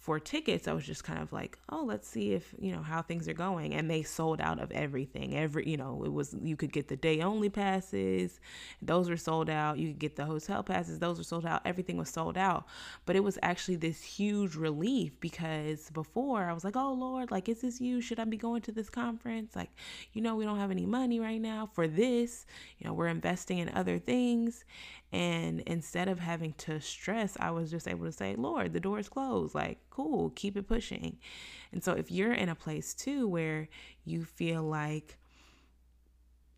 for 0.07 0.21
tickets, 0.21 0.69
I 0.69 0.73
was 0.73 0.87
just 0.87 1.03
kind 1.03 1.21
of 1.21 1.33
like, 1.33 1.59
oh, 1.69 1.83
let's 1.83 2.07
see 2.07 2.31
if, 2.31 2.55
you 2.61 2.71
know, 2.71 2.81
how 2.81 3.03
things 3.03 3.27
are 3.27 3.33
going. 3.33 3.75
And 3.75 3.91
they 3.91 4.05
sold 4.05 4.41
out 4.41 4.61
of 4.61 4.71
everything. 4.71 5.37
Every, 5.37 5.69
you 5.69 5.77
know, 5.77 6.05
it 6.05 6.13
was, 6.13 6.33
you 6.41 6.55
could 6.55 6.73
get 6.73 6.87
the 6.87 6.95
day 6.95 7.23
only 7.23 7.49
passes, 7.49 8.39
those 8.81 9.11
were 9.11 9.17
sold 9.17 9.51
out. 9.51 9.79
You 9.79 9.89
could 9.89 9.99
get 9.99 10.15
the 10.15 10.25
hotel 10.25 10.63
passes, 10.63 11.01
those 11.01 11.19
were 11.19 11.25
sold 11.25 11.45
out. 11.45 11.63
Everything 11.65 11.97
was 11.97 12.09
sold 12.09 12.39
out. 12.39 12.69
But 13.05 13.17
it 13.17 13.25
was 13.25 13.37
actually 13.43 13.79
this 13.79 14.01
huge 14.01 14.55
relief 14.55 15.19
because 15.19 15.91
before 15.91 16.45
I 16.45 16.53
was 16.53 16.63
like, 16.63 16.77
oh, 16.77 16.93
Lord, 16.93 17.33
like, 17.33 17.49
is 17.49 17.63
this 17.63 17.81
you? 17.81 18.01
Should 18.01 18.21
I 18.21 18.25
be 18.27 18.37
going 18.37 18.63
to 18.63 18.71
this 18.71 18.89
conference? 18.89 19.57
Like, 19.57 19.71
you 20.13 20.23
know, 20.23 20.37
we 20.37 20.45
don't 20.45 20.61
have 20.61 20.71
any 20.71 20.87
money 20.87 21.19
right 21.19 21.41
now 21.41 21.69
for 21.73 21.89
this. 21.89 22.47
You 22.79 22.87
know, 22.87 22.95
we're 22.95 23.09
investing 23.09 23.59
in 23.59 23.71
other 23.71 23.99
things. 23.99 24.65
And 25.13 25.61
instead 25.61 26.09
of 26.09 26.19
having 26.19 26.53
to 26.55 26.81
stress, 26.81 27.37
I 27.39 27.51
was 27.51 27.71
just 27.71 27.87
able 27.87 28.07
to 28.07 28.13
say, 28.13 28.35
Lord, 28.37 28.73
the 28.73 28.81
door 28.81 28.99
is 28.99 29.09
closed. 29.09 29.55
Like, 29.55 29.79
cool, 29.91 30.31
keep 30.31 30.57
it 30.57 30.67
pushing. 30.67 31.19
And 31.73 31.83
so 31.83 31.93
if 31.93 32.11
you're 32.11 32.33
in 32.33 32.49
a 32.49 32.55
place 32.55 32.93
too 32.93 33.29
where 33.29 33.69
you 34.05 34.25
feel 34.25 34.63
like, 34.63 35.19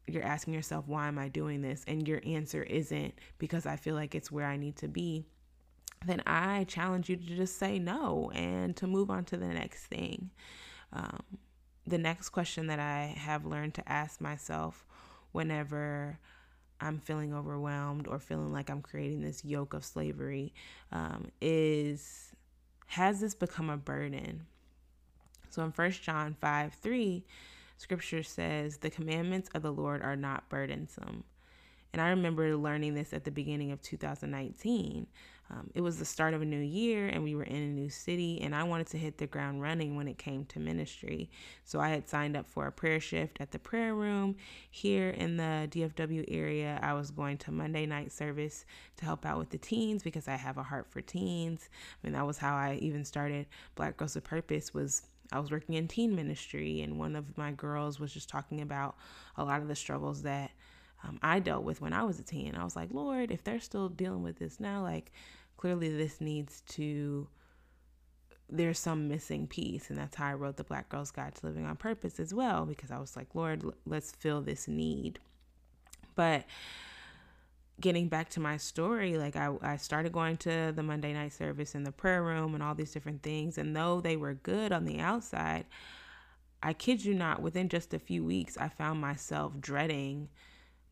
you're 0.06 0.24
asking 0.24 0.54
yourself, 0.54 0.88
why 0.88 1.06
am 1.06 1.18
I 1.18 1.28
doing 1.28 1.60
this? 1.60 1.84
And 1.86 2.08
your 2.08 2.22
answer 2.24 2.62
isn't 2.62 3.14
because 3.38 3.66
I 3.66 3.76
feel 3.76 3.94
like 3.94 4.14
it's 4.14 4.32
where 4.32 4.46
I 4.46 4.56
need 4.56 4.76
to 4.76 4.88
be, 4.88 5.26
then 6.06 6.22
I 6.26 6.64
challenge 6.64 7.08
you 7.08 7.16
to 7.16 7.36
just 7.36 7.58
say 7.58 7.78
no 7.78 8.30
and 8.34 8.74
to 8.76 8.86
move 8.86 9.10
on 9.10 9.24
to 9.26 9.36
the 9.36 9.48
next 9.48 9.86
thing. 9.86 10.30
Um, 10.92 11.22
the 11.86 11.98
next 11.98 12.30
question 12.30 12.68
that 12.68 12.78
I 12.78 13.14
have 13.18 13.44
learned 13.44 13.74
to 13.74 13.88
ask 13.92 14.20
myself 14.20 14.86
whenever 15.32 16.18
I'm 16.80 16.98
feeling 16.98 17.34
overwhelmed 17.34 18.06
or 18.06 18.18
feeling 18.18 18.52
like 18.52 18.70
I'm 18.70 18.82
creating 18.82 19.22
this 19.22 19.44
yoke 19.44 19.74
of 19.74 19.84
slavery 19.84 20.52
um, 20.92 21.30
is 21.40 22.32
Has 22.86 23.20
this 23.20 23.34
become 23.34 23.70
a 23.70 23.76
burden? 23.76 24.46
So 25.50 25.62
in 25.62 25.70
1 25.70 25.90
John 25.90 26.36
5 26.40 26.74
3, 26.74 27.24
scripture 27.78 28.22
says, 28.22 28.76
The 28.76 28.90
commandments 28.90 29.50
of 29.54 29.62
the 29.62 29.72
Lord 29.72 30.02
are 30.02 30.16
not 30.16 30.48
burdensome. 30.48 31.24
And 31.92 32.02
I 32.02 32.10
remember 32.10 32.56
learning 32.56 32.94
this 32.94 33.12
at 33.12 33.24
the 33.24 33.30
beginning 33.30 33.72
of 33.72 33.80
2019. 33.82 35.06
Um, 35.50 35.70
it 35.74 35.80
was 35.80 35.98
the 35.98 36.04
start 36.04 36.34
of 36.34 36.42
a 36.42 36.44
new 36.44 36.60
year, 36.60 37.08
and 37.08 37.24
we 37.24 37.34
were 37.34 37.44
in 37.44 37.56
a 37.56 37.68
new 37.68 37.88
city, 37.88 38.40
and 38.42 38.54
I 38.54 38.64
wanted 38.64 38.88
to 38.88 38.98
hit 38.98 39.16
the 39.16 39.26
ground 39.26 39.62
running 39.62 39.96
when 39.96 40.06
it 40.06 40.18
came 40.18 40.44
to 40.46 40.60
ministry. 40.60 41.30
So 41.64 41.80
I 41.80 41.88
had 41.88 42.08
signed 42.08 42.36
up 42.36 42.46
for 42.46 42.66
a 42.66 42.72
prayer 42.72 43.00
shift 43.00 43.38
at 43.40 43.50
the 43.50 43.58
prayer 43.58 43.94
room 43.94 44.36
here 44.70 45.10
in 45.10 45.38
the 45.38 45.66
DFW 45.70 46.24
area. 46.28 46.78
I 46.82 46.92
was 46.92 47.10
going 47.10 47.38
to 47.38 47.52
Monday 47.52 47.86
night 47.86 48.12
service 48.12 48.66
to 48.98 49.06
help 49.06 49.24
out 49.24 49.38
with 49.38 49.48
the 49.48 49.58
teens 49.58 50.02
because 50.02 50.28
I 50.28 50.36
have 50.36 50.58
a 50.58 50.62
heart 50.62 50.86
for 50.90 51.00
teens. 51.00 51.70
I 51.72 52.06
mean, 52.06 52.12
that 52.12 52.26
was 52.26 52.36
how 52.36 52.54
I 52.54 52.78
even 52.82 53.04
started 53.04 53.46
Black 53.74 53.96
Girls 53.96 54.14
with 54.16 54.24
Purpose 54.24 54.74
was 54.74 55.02
I 55.32 55.40
was 55.40 55.50
working 55.50 55.74
in 55.74 55.88
teen 55.88 56.14
ministry, 56.14 56.80
and 56.82 56.98
one 56.98 57.14
of 57.14 57.36
my 57.36 57.52
girls 57.52 58.00
was 58.00 58.12
just 58.12 58.28
talking 58.28 58.60
about 58.60 58.96
a 59.36 59.44
lot 59.44 59.60
of 59.60 59.68
the 59.68 59.76
struggles 59.76 60.22
that 60.22 60.50
um, 61.04 61.18
I 61.22 61.38
dealt 61.38 61.64
with 61.64 61.80
when 61.80 61.92
I 61.92 62.02
was 62.02 62.18
a 62.18 62.22
teen. 62.22 62.54
I 62.54 62.64
was 62.64 62.74
like, 62.74 62.88
Lord, 62.92 63.30
if 63.30 63.44
they're 63.44 63.60
still 63.60 63.88
dealing 63.88 64.22
with 64.22 64.38
this 64.38 64.58
now, 64.58 64.82
like 64.82 65.12
clearly 65.58 65.94
this 65.94 66.22
needs 66.22 66.62
to, 66.68 67.28
there's 68.48 68.78
some 68.78 69.08
missing 69.08 69.46
piece. 69.46 69.90
And 69.90 69.98
that's 69.98 70.16
how 70.16 70.28
I 70.28 70.34
wrote 70.34 70.56
the 70.56 70.64
Black 70.64 70.88
Girl's 70.88 71.10
Guide 71.10 71.34
to 71.34 71.46
Living 71.46 71.66
on 71.66 71.76
Purpose 71.76 72.18
as 72.18 72.32
well, 72.32 72.64
because 72.64 72.90
I 72.90 72.98
was 72.98 73.14
like, 73.14 73.34
Lord, 73.34 73.62
let's 73.84 74.12
fill 74.12 74.40
this 74.40 74.66
need. 74.66 75.18
But 76.14 76.44
getting 77.80 78.08
back 78.08 78.30
to 78.30 78.40
my 78.40 78.56
story, 78.56 79.18
like 79.18 79.36
I, 79.36 79.54
I 79.60 79.76
started 79.76 80.12
going 80.12 80.36
to 80.38 80.72
the 80.74 80.82
Monday 80.82 81.12
night 81.12 81.32
service 81.32 81.74
in 81.74 81.84
the 81.84 81.92
prayer 81.92 82.22
room 82.22 82.54
and 82.54 82.62
all 82.62 82.74
these 82.74 82.92
different 82.92 83.22
things. 83.22 83.58
And 83.58 83.76
though 83.76 84.00
they 84.00 84.16
were 84.16 84.34
good 84.34 84.72
on 84.72 84.84
the 84.84 84.98
outside, 84.98 85.66
I 86.62 86.72
kid 86.72 87.04
you 87.04 87.14
not, 87.14 87.42
within 87.42 87.68
just 87.68 87.94
a 87.94 87.98
few 87.98 88.24
weeks, 88.24 88.56
I 88.58 88.68
found 88.68 89.00
myself 89.00 89.52
dreading 89.60 90.28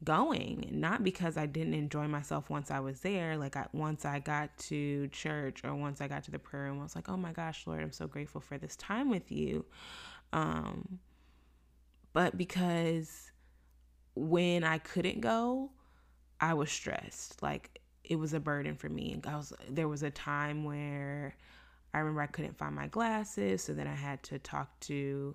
going 0.04 0.68
not 0.70 1.02
because 1.02 1.36
i 1.36 1.46
didn't 1.46 1.72
enjoy 1.74 2.06
myself 2.06 2.50
once 2.50 2.70
i 2.70 2.78
was 2.78 3.00
there 3.00 3.36
like 3.36 3.56
I, 3.56 3.66
once 3.72 4.04
i 4.04 4.18
got 4.18 4.56
to 4.58 5.08
church 5.08 5.64
or 5.64 5.74
once 5.74 6.00
i 6.00 6.08
got 6.08 6.24
to 6.24 6.30
the 6.30 6.38
prayer 6.38 6.64
room 6.64 6.80
i 6.80 6.82
was 6.82 6.94
like 6.94 7.08
oh 7.08 7.16
my 7.16 7.32
gosh 7.32 7.66
lord 7.66 7.82
i'm 7.82 7.92
so 7.92 8.06
grateful 8.06 8.40
for 8.40 8.58
this 8.58 8.76
time 8.76 9.10
with 9.10 9.32
you. 9.32 9.64
Um 10.32 10.98
but 12.12 12.36
because 12.36 13.30
when 14.14 14.64
i 14.64 14.78
couldn't 14.78 15.20
go 15.20 15.70
i 16.40 16.54
was 16.54 16.70
stressed. 16.70 17.42
Like 17.42 17.80
it 18.04 18.16
was 18.16 18.34
a 18.34 18.40
burden 18.40 18.76
for 18.76 18.88
me. 18.88 19.20
I 19.26 19.36
was 19.36 19.52
there 19.68 19.88
was 19.88 20.02
a 20.02 20.10
time 20.10 20.64
where 20.64 21.36
i 21.94 21.98
remember 21.98 22.20
i 22.20 22.26
couldn't 22.26 22.58
find 22.58 22.74
my 22.74 22.86
glasses 22.88 23.62
so 23.62 23.72
then 23.72 23.86
i 23.86 23.94
had 23.94 24.22
to 24.24 24.38
talk 24.38 24.78
to 24.80 25.34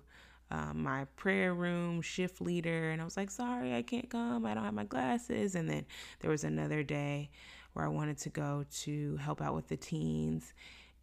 um, 0.52 0.82
my 0.82 1.06
prayer 1.16 1.54
room 1.54 2.02
shift 2.02 2.42
leader 2.42 2.90
and 2.90 3.00
I 3.00 3.04
was 3.04 3.16
like, 3.16 3.30
sorry, 3.30 3.74
I 3.74 3.80
can't 3.80 4.10
come. 4.10 4.44
I 4.44 4.52
don't 4.52 4.64
have 4.64 4.74
my 4.74 4.84
glasses. 4.84 5.54
And 5.54 5.68
then 5.68 5.86
there 6.20 6.30
was 6.30 6.44
another 6.44 6.82
day 6.82 7.30
where 7.72 7.86
I 7.86 7.88
wanted 7.88 8.18
to 8.18 8.28
go 8.28 8.66
to 8.82 9.16
help 9.16 9.40
out 9.40 9.54
with 9.54 9.68
the 9.68 9.78
teens. 9.78 10.52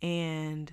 And 0.03 0.71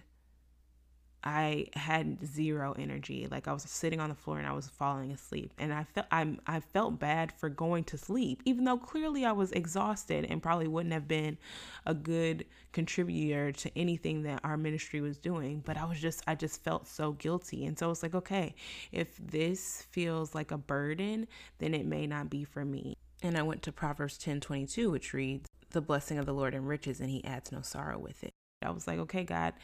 I 1.25 1.67
had 1.75 2.25
zero 2.25 2.75
energy. 2.79 3.27
Like 3.31 3.49
I 3.49 3.53
was 3.53 3.65
sitting 3.65 4.01
on 4.01 4.11
the 4.11 4.15
floor 4.15 4.39
and 4.39 4.47
I 4.47 4.53
was 4.53 4.69
falling 4.69 5.11
asleep. 5.11 5.53
And 5.59 5.73
I 5.73 5.85
felt 5.85 6.07
I 6.11 6.37
I 6.47 6.61
felt 6.61 6.99
bad 6.99 7.33
for 7.33 7.49
going 7.49 7.85
to 7.85 7.99
sleep, 7.99 8.43
even 8.45 8.65
though 8.65 8.79
clearly 8.79 9.25
I 9.25 9.33
was 9.33 9.51
exhausted 9.53 10.27
and 10.29 10.43
probably 10.43 10.69
wouldn't 10.69 10.93
have 10.93 11.09
been 11.09 11.39
a 11.85 11.95
good 11.95 12.45
contributor 12.73 13.53
to 13.53 13.79
anything 13.79 14.23
that 14.23 14.41
our 14.45 14.57
ministry 14.57 15.01
was 15.01 15.19
doing. 15.19 15.63
But 15.65 15.77
I 15.77 15.85
was 15.85 16.01
just 16.01 16.23
I 16.27 16.35
just 16.35 16.63
felt 16.63 16.87
so 16.87 17.13
guilty. 17.13 17.67
And 17.67 17.79
so 17.79 17.91
it's 17.91 18.03
like, 18.03 18.15
okay, 18.15 18.55
if 18.93 19.17
this 19.19 19.87
feels 19.91 20.35
like 20.35 20.52
a 20.52 20.59
burden, 20.59 21.26
then 21.59 21.75
it 21.75 21.87
may 21.87 22.07
not 22.07 22.31
be 22.31 22.45
for 22.45 22.65
me. 22.65 22.97
And 23.23 23.37
I 23.37 23.43
went 23.43 23.63
to 23.63 23.73
Proverbs 23.73 24.19
10 24.19 24.41
22, 24.41 24.91
which 24.91 25.13
reads, 25.13 25.49
The 25.71 25.81
blessing 25.81 26.19
of 26.19 26.26
the 26.26 26.35
Lord 26.35 26.55
enriches 26.55 27.00
and 27.00 27.11
he 27.11 27.25
adds 27.25 27.50
no 27.50 27.63
sorrow 27.63 27.99
with 27.99 28.23
it. 28.23 28.33
I 28.63 28.71
was 28.71 28.87
like, 28.87 28.99
okay, 29.00 29.25
God 29.25 29.55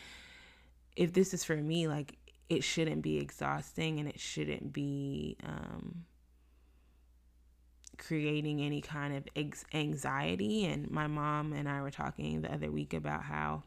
if 0.96 1.12
this 1.12 1.34
is 1.34 1.44
for 1.44 1.56
me, 1.56 1.88
like 1.88 2.16
it 2.48 2.62
shouldn't 2.62 3.02
be 3.02 3.18
exhausting 3.18 3.98
and 3.98 4.08
it 4.08 4.20
shouldn't 4.20 4.72
be 4.72 5.36
um, 5.44 6.04
creating 7.98 8.60
any 8.60 8.80
kind 8.80 9.16
of 9.16 9.24
ex- 9.34 9.64
anxiety. 9.72 10.66
And 10.66 10.90
my 10.90 11.06
mom 11.06 11.52
and 11.52 11.68
I 11.68 11.80
were 11.80 11.90
talking 11.90 12.42
the 12.42 12.52
other 12.52 12.70
week 12.70 12.94
about 12.94 13.22
how 13.22 13.62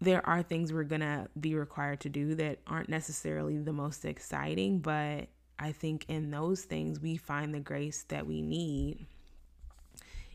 there 0.00 0.26
are 0.26 0.42
things 0.42 0.72
we're 0.72 0.84
going 0.84 1.00
to 1.00 1.28
be 1.40 1.54
required 1.54 2.00
to 2.00 2.08
do 2.08 2.34
that 2.34 2.58
aren't 2.66 2.88
necessarily 2.88 3.58
the 3.58 3.72
most 3.72 4.04
exciting, 4.04 4.80
but 4.80 5.28
I 5.58 5.72
think 5.72 6.04
in 6.08 6.30
those 6.30 6.62
things 6.62 7.00
we 7.00 7.16
find 7.16 7.54
the 7.54 7.60
grace 7.60 8.04
that 8.08 8.26
we 8.26 8.42
need 8.42 9.06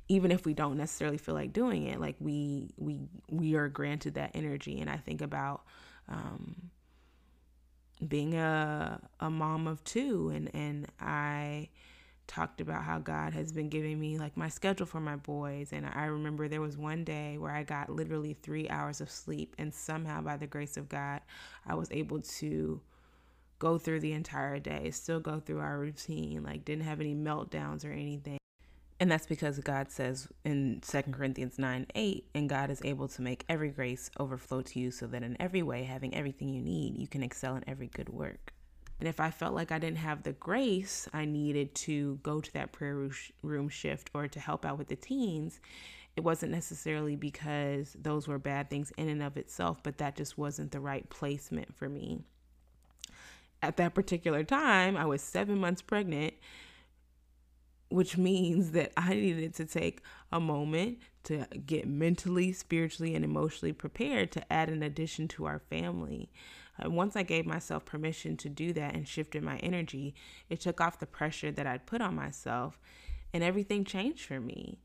even 0.10 0.32
if 0.32 0.44
we 0.46 0.54
don't 0.56 0.76
necessarily 0.76 1.20
feel 1.20 1.36
like 1.36 1.54
doing 1.54 1.86
it 1.86 2.02
like 2.02 2.16
we 2.20 2.72
we 2.78 3.00
we 3.30 3.56
are 3.56 3.70
granted 3.70 4.16
that 4.16 4.32
energy. 4.34 4.82
And 4.82 4.90
i 4.90 4.98
think 4.98 5.22
about 5.22 5.64
um, 6.10 6.56
being 8.06 8.34
a 8.36 9.00
a 9.20 9.30
mom 9.30 9.68
of 9.68 9.84
two 9.84 10.32
and 10.34 10.50
and 10.54 10.88
i 11.00 11.70
talked 12.28 12.62
about 12.62 12.84
how 12.84 13.00
god 13.00 13.34
has 13.34 13.52
been 13.52 13.70
giving 13.70 14.00
me 14.00 14.18
like 14.20 14.38
my 14.38 14.50
schedule 14.50 14.86
for 14.86 15.00
my 15.00 15.16
boys. 15.16 15.74
And 15.74 15.86
i 15.86 16.06
remember 16.06 16.48
there 16.48 16.62
was 16.62 16.78
one 16.78 17.04
day 17.04 17.38
where 17.38 17.52
i 17.52 17.64
got 17.64 17.90
literally 17.90 18.34
three 18.34 18.68
hours 18.70 19.02
of 19.02 19.10
sleep 19.10 19.56
and 19.58 19.74
somehow 19.74 20.22
by 20.22 20.38
the 20.38 20.48
grace 20.48 20.78
of 20.78 20.90
god 20.90 21.22
i 21.68 21.76
was 21.76 21.90
able 21.92 22.22
to 22.22 22.82
go 23.60 23.78
through 23.78 24.00
the 24.00 24.14
entire 24.14 24.58
day 24.60 24.90
still 24.92 25.20
go 25.20 25.40
through 25.40 25.60
our 25.60 25.78
routine 25.78 26.44
like 26.44 26.64
didn't 26.66 26.86
have 26.86 27.02
any 27.02 27.14
meltdowns 27.16 27.84
or 27.84 27.92
anything 27.92 28.39
and 29.00 29.10
that's 29.10 29.28
because 29.28 29.60
God 29.60 29.92
says 29.92 30.28
in 30.44 30.82
2 30.86 31.04
Corinthians 31.12 31.58
9 31.58 31.88
8, 31.96 32.26
and 32.36 32.50
God 32.50 32.70
is 32.70 32.82
able 32.84 33.08
to 33.10 33.22
make 33.22 33.46
every 33.48 33.70
grace 33.70 34.12
overflow 34.20 34.62
to 34.62 34.80
you 34.80 34.92
so 34.92 35.08
that 35.08 35.24
in 35.24 35.38
every 35.40 35.64
way, 35.64 35.84
having 35.84 36.14
everything 36.14 36.50
you 36.50 36.62
need, 36.62 36.98
you 36.98 37.08
can 37.08 37.24
excel 37.24 37.56
in 37.56 37.64
every 37.68 37.88
good 37.88 38.10
work. 38.10 38.52
And 39.00 39.08
if 39.08 39.22
I 39.22 39.32
felt 39.32 39.56
like 39.56 39.72
I 39.72 39.80
didn't 39.80 40.00
have 40.00 40.24
the 40.24 40.34
grace 40.34 41.08
I 41.14 41.24
needed 41.24 41.74
to 41.76 42.20
go 42.22 42.42
to 42.42 42.54
that 42.54 42.74
prayer 42.74 43.10
room 43.42 43.70
shift 43.70 44.10
or 44.14 44.28
to 44.28 44.40
help 44.40 44.66
out 44.66 44.78
with 44.78 44.90
the 44.90 44.98
teens, 44.98 45.62
it 46.18 46.22
wasn't 46.22 46.52
necessarily 46.52 47.16
because 47.16 47.96
those 47.98 48.28
were 48.28 48.40
bad 48.40 48.70
things 48.70 48.92
in 48.98 49.08
and 49.08 49.24
of 49.24 49.38
itself, 49.38 49.82
but 49.82 50.00
that 50.00 50.18
just 50.18 50.38
wasn't 50.38 50.74
the 50.74 50.82
right 50.82 51.10
placement 51.10 51.74
for 51.74 51.88
me. 51.88 52.20
At 53.62 53.78
that 53.78 53.94
particular 53.94 54.44
time, 54.44 54.98
I 54.98 55.06
was 55.06 55.22
seven 55.22 55.58
months 55.58 55.82
pregnant 55.82 56.34
which 57.90 58.18
means 58.18 58.72
that 58.72 58.92
I 58.96 59.16
needed 59.16 59.56
to 59.56 59.66
take 59.66 60.02
a 60.32 60.40
moment 60.40 61.00
to 61.24 61.46
get 61.66 61.88
mentally, 61.88 62.54
spiritually, 62.54 63.16
and 63.16 63.26
emotionally 63.26 63.74
prepared 63.74 64.32
to 64.34 64.54
add 64.54 64.70
an 64.70 64.84
addition 64.84 65.28
to 65.30 65.46
our 65.46 65.60
family. 65.60 66.32
Uh, 66.84 66.90
once 66.90 67.16
I 67.16 67.24
gave 67.24 67.46
myself 67.46 67.86
permission 67.86 68.38
to 68.38 68.50
do 68.50 68.74
that 68.74 68.96
and 68.96 69.08
shifted 69.08 69.44
my 69.44 69.58
energy, 69.58 70.16
it 70.50 70.62
took 70.62 70.80
off 70.80 71.00
the 71.00 71.06
pressure 71.06 71.52
that 71.52 71.68
I'd 71.68 71.86
put 71.86 72.02
on 72.02 72.16
myself, 72.16 72.80
and 73.34 73.44
everything 73.44 73.84
changed 73.84 74.26
for 74.26 74.40
me. 74.40 74.80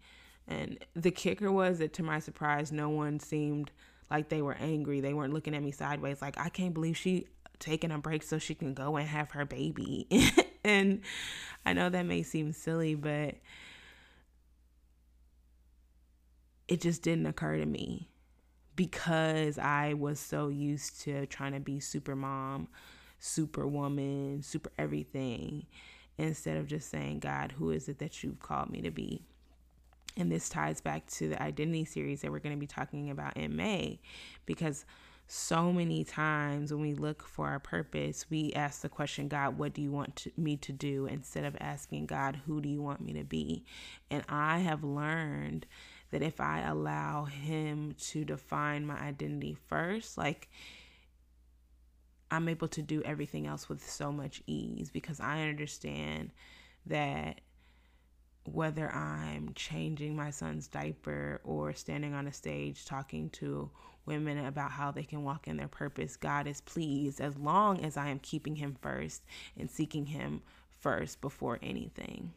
And 0.49 0.79
the 0.95 1.11
kicker 1.11 1.53
was 1.53 1.79
that, 1.79 1.93
to 1.95 2.03
my 2.03 2.19
surprise, 2.19 2.73
no 2.73 2.89
one 2.89 3.21
seemed 3.21 3.71
like 4.11 4.29
they 4.29 4.43
were 4.43 4.57
angry. 4.61 5.01
They 5.01 5.15
weren't 5.15 5.33
looking 5.33 5.55
at 5.55 5.63
me 5.63 5.71
sideways, 5.71 6.21
like, 6.21 6.39
I 6.39 6.49
can't 6.49 6.75
believe 6.75 6.97
she 6.97 7.27
taking 7.59 7.91
a 7.91 7.99
break 7.99 8.23
so 8.23 8.39
she 8.39 8.55
can 8.55 8.75
go 8.75 8.97
and 8.97 9.09
have 9.09 9.31
her 9.31 9.45
baby. 9.45 10.07
and 10.69 11.01
I 11.67 11.73
know 11.73 11.89
that 11.89 12.07
may 12.07 12.23
seem 12.23 12.53
silly, 12.53 12.95
but 12.95 13.37
it 16.69 16.81
just 16.81 17.03
didn't 17.03 17.27
occur 17.27 17.59
to 17.59 17.67
me 17.67 18.09
because 18.77 19.59
I 19.59 19.95
was 19.95 20.19
so 20.19 20.49
used 20.49 21.01
to 21.03 21.27
trying 21.27 21.53
to 21.53 21.61
be 21.61 21.81
super 21.81 22.17
mom, 22.17 22.69
super 23.19 23.67
woman, 23.67 24.43
super 24.43 24.73
everything. 24.79 25.67
instead 26.19 26.57
of 26.57 26.67
just 26.67 26.91
saying, 26.91 27.19
God, 27.21 27.53
who 27.53 27.71
is 27.71 27.89
it 27.89 27.99
that 27.99 28.23
you've 28.23 28.41
called 28.41 28.71
me 28.71 28.81
to 28.83 28.91
be? 28.91 29.23
And 30.17 30.31
this 30.31 30.49
ties 30.49 30.81
back 30.81 31.07
to 31.13 31.29
the 31.29 31.43
identity 31.43 31.85
series 31.85 32.21
that 32.23 32.31
we're 32.31 32.39
going 32.39 32.55
to 32.55 32.61
be 32.61 32.69
talking 32.69 33.11
about 33.11 33.37
in 33.37 33.57
May 33.57 34.01
because 34.47 34.85
so 35.27 35.73
many 35.73 36.05
times 36.05 36.73
when 36.73 36.83
we 36.83 36.95
look 36.95 37.27
for 37.27 37.49
our 37.49 37.59
purpose, 37.59 38.27
we 38.31 38.53
ask 38.53 38.83
the 38.83 38.89
question, 38.89 39.29
God, 39.29 39.59
what 39.59 39.73
do 39.73 39.81
you 39.81 39.91
want 39.91 40.17
to, 40.17 40.33
me 40.37 40.57
to 40.59 40.73
do? 40.73 41.07
Instead 41.07 41.45
of 41.45 41.57
asking 41.61 42.07
God, 42.07 42.41
who 42.47 42.61
do 42.61 42.69
you 42.69 42.83
want 42.83 43.01
me 43.01 43.15
to 43.15 43.25
be? 43.25 43.65
And 44.11 44.23
I 44.29 44.59
have 44.59 44.85
learned 44.85 45.67
that 46.11 46.23
if 46.23 46.41
I 46.41 46.61
allow 46.61 47.25
Him 47.25 47.95
to 48.11 48.25
define 48.25 48.87
my 48.87 48.99
identity 49.01 49.57
first, 49.67 50.19
like 50.19 50.49
I'm 52.31 52.49
able 52.49 52.69
to 52.69 52.83
do 52.83 53.03
everything 53.03 53.47
else 53.47 53.69
with 53.69 53.89
so 53.89 54.13
much 54.13 54.43
ease 54.47 54.91
because 54.91 55.21
I 55.21 55.49
understand 55.49 56.33
that 56.87 57.41
whether 58.45 58.93
I'm 58.93 59.53
changing 59.55 60.15
my 60.15 60.31
son's 60.31 60.69
diaper 60.69 61.41
or 61.45 61.73
standing 61.73 62.13
on 62.13 62.27
a 62.27 62.33
stage 62.33 62.85
talking 62.85 63.31
to 63.31 63.71
women 64.07 64.45
about 64.45 64.71
how 64.71 64.91
they 64.91 65.03
can 65.03 65.25
walk 65.25 65.49
in 65.49 65.57
their 65.57 65.69
purpose, 65.69 66.17
God 66.17 66.47
is 66.47 66.61
pleased 66.61 67.21
as 67.21 67.37
long 67.37 67.81
as 67.85 67.97
I 67.97 68.09
am 68.09 68.19
keeping 68.19 68.57
Him 68.57 68.77
first 68.81 69.23
and 69.59 69.71
seeking 69.71 70.07
Him 70.07 70.43
first 70.81 71.21
before 71.21 71.59
anything. 71.63 72.33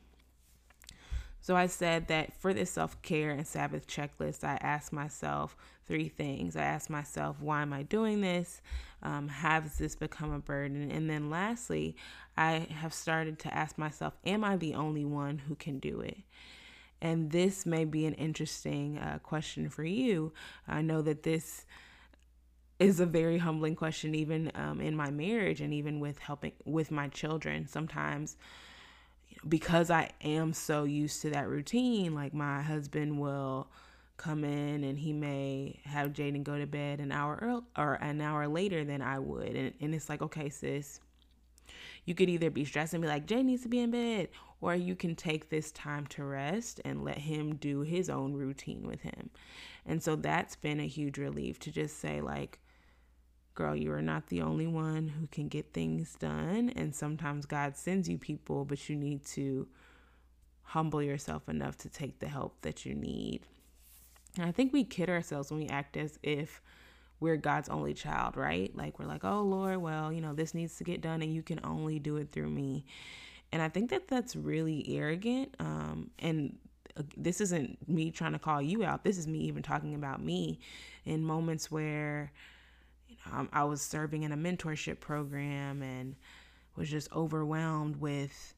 So 1.42 1.56
I 1.56 1.68
said 1.68 2.08
that 2.08 2.34
for 2.34 2.54
this 2.54 2.70
self 2.70 3.02
care 3.02 3.32
and 3.32 3.48
Sabbath 3.48 3.88
checklist, 3.88 4.44
I 4.44 4.58
asked 4.62 4.92
myself 4.92 5.56
three 5.86 6.10
things. 6.10 6.56
I 6.56 6.64
asked 6.64 6.90
myself, 6.90 7.38
why 7.40 7.62
am 7.62 7.72
I 7.72 7.84
doing 7.84 8.22
this? 8.22 8.62
Um, 9.02 9.30
has 9.30 9.78
this 9.78 9.96
become 9.96 10.34
a 10.34 10.40
burden? 10.40 10.92
And 10.92 11.10
then 11.10 11.30
lastly, 11.30 11.96
I 12.36 12.68
have 12.70 12.94
started 12.94 13.40
to 13.40 13.54
ask 13.54 13.78
myself, 13.78 14.14
am 14.26 14.44
I 14.44 14.58
the 14.58 14.74
only 14.74 15.06
one 15.06 15.38
who 15.38 15.56
can 15.56 15.80
do 15.80 16.02
it? 16.02 16.18
And 17.02 17.32
this 17.32 17.66
may 17.66 17.86
be 17.86 18.06
an 18.06 18.14
interesting 18.14 18.98
uh, 18.98 19.20
question 19.22 19.70
for 19.70 19.84
you. 19.84 20.34
I 20.68 20.82
know 20.82 21.02
that 21.04 21.24
this 21.24 21.66
is 22.80 23.00
a 23.00 23.06
very 23.06 23.38
humbling 23.38 23.76
question, 23.76 24.16
even 24.16 24.52
um, 24.56 24.82
in 24.82 24.96
my 24.96 25.10
marriage 25.12 25.62
and 25.62 25.74
even 25.74 26.00
with 26.00 26.20
helping 26.20 26.54
with 26.66 26.92
my 26.92 27.08
children. 27.08 27.68
Sometimes 27.68 28.38
because 29.48 29.90
I 29.90 30.12
am 30.22 30.54
so 30.54 30.84
used 30.84 31.22
to 31.22 31.30
that 31.32 31.48
routine, 31.48 32.14
like 32.16 32.34
my 32.34 32.62
husband 32.62 33.20
will 33.20 33.68
come 34.18 34.44
in 34.44 34.84
and 34.84 34.98
he 34.98 35.14
may 35.14 35.80
have 35.86 36.14
Jaden 36.14 36.44
go 36.44 36.58
to 36.58 36.66
bed 36.66 37.00
an 37.00 37.12
hour 37.12 37.38
early, 37.42 37.62
or 37.78 37.94
an 37.96 38.20
hour 38.20 38.48
later 38.48 38.84
than 38.84 39.02
I 39.02 39.20
would. 39.20 39.56
And, 39.56 39.74
and 39.80 39.94
it's 39.94 40.10
like, 40.10 40.22
okay, 40.22 40.50
sis, 40.50 41.00
you 42.06 42.16
could 42.16 42.30
either 42.30 42.50
be 42.50 42.66
stressed 42.66 42.94
and 42.94 43.02
be 43.02 43.08
like, 43.08 43.26
Jay 43.26 43.44
needs 43.44 43.64
to 43.64 43.70
be 43.70 43.80
in 43.80 43.92
bed, 43.92 44.30
or 44.62 44.76
you 44.76 44.96
can 44.96 45.16
take 45.16 45.50
this 45.50 45.72
time 45.72 46.08
to 46.08 46.24
rest 46.24 46.82
and 46.86 47.04
let 47.04 47.18
him 47.18 47.56
do 47.56 47.82
his 47.82 48.10
own 48.10 48.34
routine 48.34 48.88
with 48.88 49.02
him. 49.02 49.30
And 49.86 50.02
so 50.02 50.16
that's 50.16 50.56
been 50.56 50.80
a 50.80 50.88
huge 50.88 51.18
relief 51.18 51.60
to 51.60 51.72
just 51.72 52.00
say, 52.00 52.22
like, 52.22 52.60
girl, 53.56 53.76
you 53.76 53.92
are 53.92 54.02
not 54.02 54.28
the 54.28 54.42
only 54.42 54.68
one 54.68 55.08
who 55.08 55.28
can 55.28 55.48
get 55.48 55.74
things 55.74 56.16
done. 56.20 56.72
And 56.76 56.94
sometimes 56.94 57.46
God 57.46 57.76
sends 57.76 58.08
you 58.08 58.18
people, 58.18 58.66
but 58.66 58.88
you 58.88 58.96
need 58.96 59.26
to 59.28 59.68
humble 60.62 61.02
yourself 61.02 61.48
enough 61.50 61.78
to 61.78 61.90
take 61.90 62.20
the 62.20 62.28
help 62.28 62.62
that 62.62 62.86
you 62.86 62.94
need. 62.94 63.42
And 64.38 64.46
I 64.46 64.52
think 64.52 64.74
we 64.74 64.84
kid 64.84 65.10
ourselves 65.10 65.50
when 65.50 65.62
we 65.62 65.68
act 65.68 65.98
as 65.98 66.20
if 66.22 66.62
we're 67.20 67.38
God's 67.38 67.70
only 67.70 67.94
child, 67.94 68.38
right? 68.38 68.76
Like 68.76 69.00
we're 69.00 69.06
like, 69.06 69.24
oh 69.24 69.42
Lord, 69.42 69.78
well, 69.78 70.12
you 70.12 70.22
know, 70.22 70.34
this 70.34 70.54
needs 70.54 70.78
to 70.78 70.84
get 70.84 71.02
done 71.02 71.22
and 71.22 71.34
you 71.34 71.42
can 71.42 71.60
only 71.64 72.00
do 72.00 72.18
it 72.18 72.32
through 72.32 72.50
me. 72.50 72.86
And 73.52 73.62
I 73.62 73.70
think 73.70 73.90
that 73.90 74.08
that's 74.08 74.36
really 74.36 74.86
arrogant. 74.96 75.56
Um, 75.60 76.12
and 76.20 76.58
uh, 76.98 77.04
this 77.16 77.42
isn't 77.42 77.88
me 77.88 78.12
trying 78.12 78.34
to 78.34 78.40
call 78.40 78.62
you 78.62 78.84
out. 78.84 79.04
This 79.04 79.18
is 79.18 79.28
me 79.28 79.40
even 79.40 79.64
talking 79.64 79.96
about 79.96 80.22
me 80.22 80.60
in 81.06 81.24
moments 81.24 81.72
where 81.72 82.32
you 83.08 83.16
know, 83.26 83.48
I 83.54 83.64
was 83.64 83.82
serving 83.82 84.24
in 84.24 84.32
a 84.32 84.38
mentorship 84.38 85.00
program 85.00 85.82
and 85.82 86.16
was 86.76 86.90
just 86.90 87.12
overwhelmed 87.14 87.96
with 87.96 88.54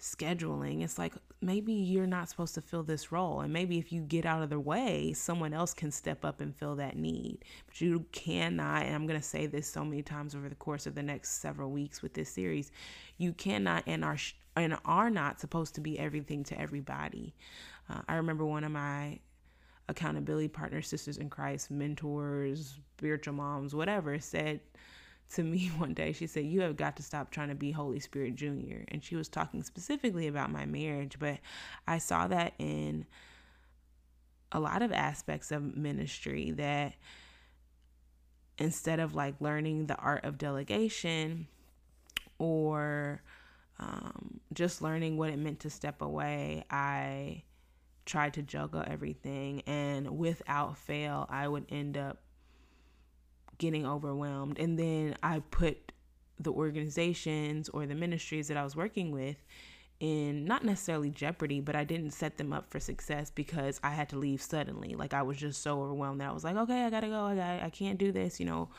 scheduling. 0.00 0.82
It's 0.82 0.98
like 0.98 1.14
maybe 1.40 1.72
you're 1.72 2.06
not 2.06 2.28
supposed 2.28 2.54
to 2.54 2.60
fill 2.60 2.82
this 2.82 3.12
role. 3.12 3.40
And 3.40 3.52
maybe 3.52 3.78
if 3.78 3.92
you 3.92 4.02
get 4.02 4.26
out 4.26 4.42
of 4.42 4.50
the 4.50 4.60
way, 4.60 5.12
someone 5.12 5.52
else 5.52 5.74
can 5.74 5.90
step 5.90 6.24
up 6.24 6.40
and 6.40 6.54
fill 6.54 6.76
that 6.76 6.96
need. 6.96 7.38
But 7.66 7.80
you 7.80 8.04
cannot, 8.12 8.84
and 8.84 8.94
I'm 8.94 9.06
going 9.06 9.20
to 9.20 9.26
say 9.26 9.46
this 9.46 9.68
so 9.68 9.84
many 9.84 10.02
times 10.02 10.34
over 10.34 10.48
the 10.48 10.54
course 10.54 10.86
of 10.86 10.94
the 10.94 11.02
next 11.02 11.40
several 11.40 11.70
weeks 11.70 12.02
with 12.02 12.14
this 12.14 12.30
series, 12.30 12.72
you 13.18 13.32
cannot 13.32 13.84
and 13.86 14.04
are, 14.04 14.18
and 14.56 14.76
are 14.84 15.10
not 15.10 15.40
supposed 15.40 15.74
to 15.76 15.80
be 15.80 15.98
everything 15.98 16.44
to 16.44 16.60
everybody. 16.60 17.34
Uh, 17.88 18.00
I 18.08 18.16
remember 18.16 18.44
one 18.44 18.64
of 18.64 18.72
my 18.72 19.18
accountability 19.88 20.48
partners, 20.48 20.88
sisters 20.88 21.18
in 21.18 21.28
Christ, 21.28 21.70
mentors, 21.70 22.78
spiritual 22.96 23.34
moms, 23.34 23.74
whatever, 23.74 24.18
said 24.18 24.60
to 25.34 25.42
me 25.42 25.68
one 25.78 25.94
day, 25.94 26.12
she 26.12 26.26
said, 26.26 26.44
You 26.44 26.62
have 26.62 26.76
got 26.76 26.96
to 26.96 27.02
stop 27.02 27.30
trying 27.30 27.48
to 27.48 27.54
be 27.54 27.70
Holy 27.70 28.00
Spirit 28.00 28.36
Jr. 28.36 28.84
And 28.88 29.02
she 29.02 29.16
was 29.16 29.28
talking 29.28 29.62
specifically 29.62 30.26
about 30.26 30.50
my 30.50 30.66
marriage, 30.66 31.18
but 31.18 31.38
I 31.86 31.98
saw 31.98 32.26
that 32.28 32.54
in 32.58 33.06
a 34.52 34.60
lot 34.60 34.82
of 34.82 34.92
aspects 34.92 35.52
of 35.52 35.76
ministry 35.76 36.50
that 36.52 36.94
instead 38.58 38.98
of 38.98 39.14
like 39.14 39.40
learning 39.40 39.86
the 39.86 39.96
art 39.96 40.24
of 40.24 40.38
delegation 40.38 41.46
or 42.38 43.22
um, 43.78 44.40
just 44.52 44.82
learning 44.82 45.16
what 45.16 45.30
it 45.30 45.38
meant 45.38 45.60
to 45.60 45.70
step 45.70 46.02
away, 46.02 46.64
I 46.70 47.44
tried 48.04 48.34
to 48.34 48.42
juggle 48.42 48.84
everything. 48.86 49.62
And 49.66 50.18
without 50.18 50.76
fail, 50.76 51.26
I 51.30 51.46
would 51.46 51.66
end 51.70 51.96
up 51.96 52.18
getting 53.60 53.86
overwhelmed. 53.86 54.58
And 54.58 54.76
then 54.76 55.14
I 55.22 55.40
put 55.50 55.92
the 56.40 56.50
organizations 56.50 57.68
or 57.68 57.86
the 57.86 57.94
ministries 57.94 58.48
that 58.48 58.56
I 58.56 58.64
was 58.64 58.74
working 58.74 59.12
with 59.12 59.36
in 60.00 60.46
not 60.46 60.64
necessarily 60.64 61.10
jeopardy, 61.10 61.60
but 61.60 61.76
I 61.76 61.84
didn't 61.84 62.12
set 62.12 62.38
them 62.38 62.54
up 62.54 62.70
for 62.70 62.80
success 62.80 63.30
because 63.30 63.78
I 63.84 63.90
had 63.90 64.08
to 64.08 64.18
leave 64.18 64.40
suddenly. 64.40 64.94
Like 64.94 65.12
I 65.12 65.22
was 65.22 65.36
just 65.36 65.62
so 65.62 65.82
overwhelmed 65.82 66.22
that 66.22 66.30
I 66.30 66.32
was 66.32 66.42
like, 66.42 66.56
okay, 66.56 66.84
I 66.84 66.90
gotta 66.90 67.08
go. 67.08 67.22
I 67.22 67.34
got, 67.36 67.62
I 67.62 67.70
can't 67.70 67.98
do 67.98 68.10
this, 68.10 68.40
you 68.40 68.46
know. 68.46 68.70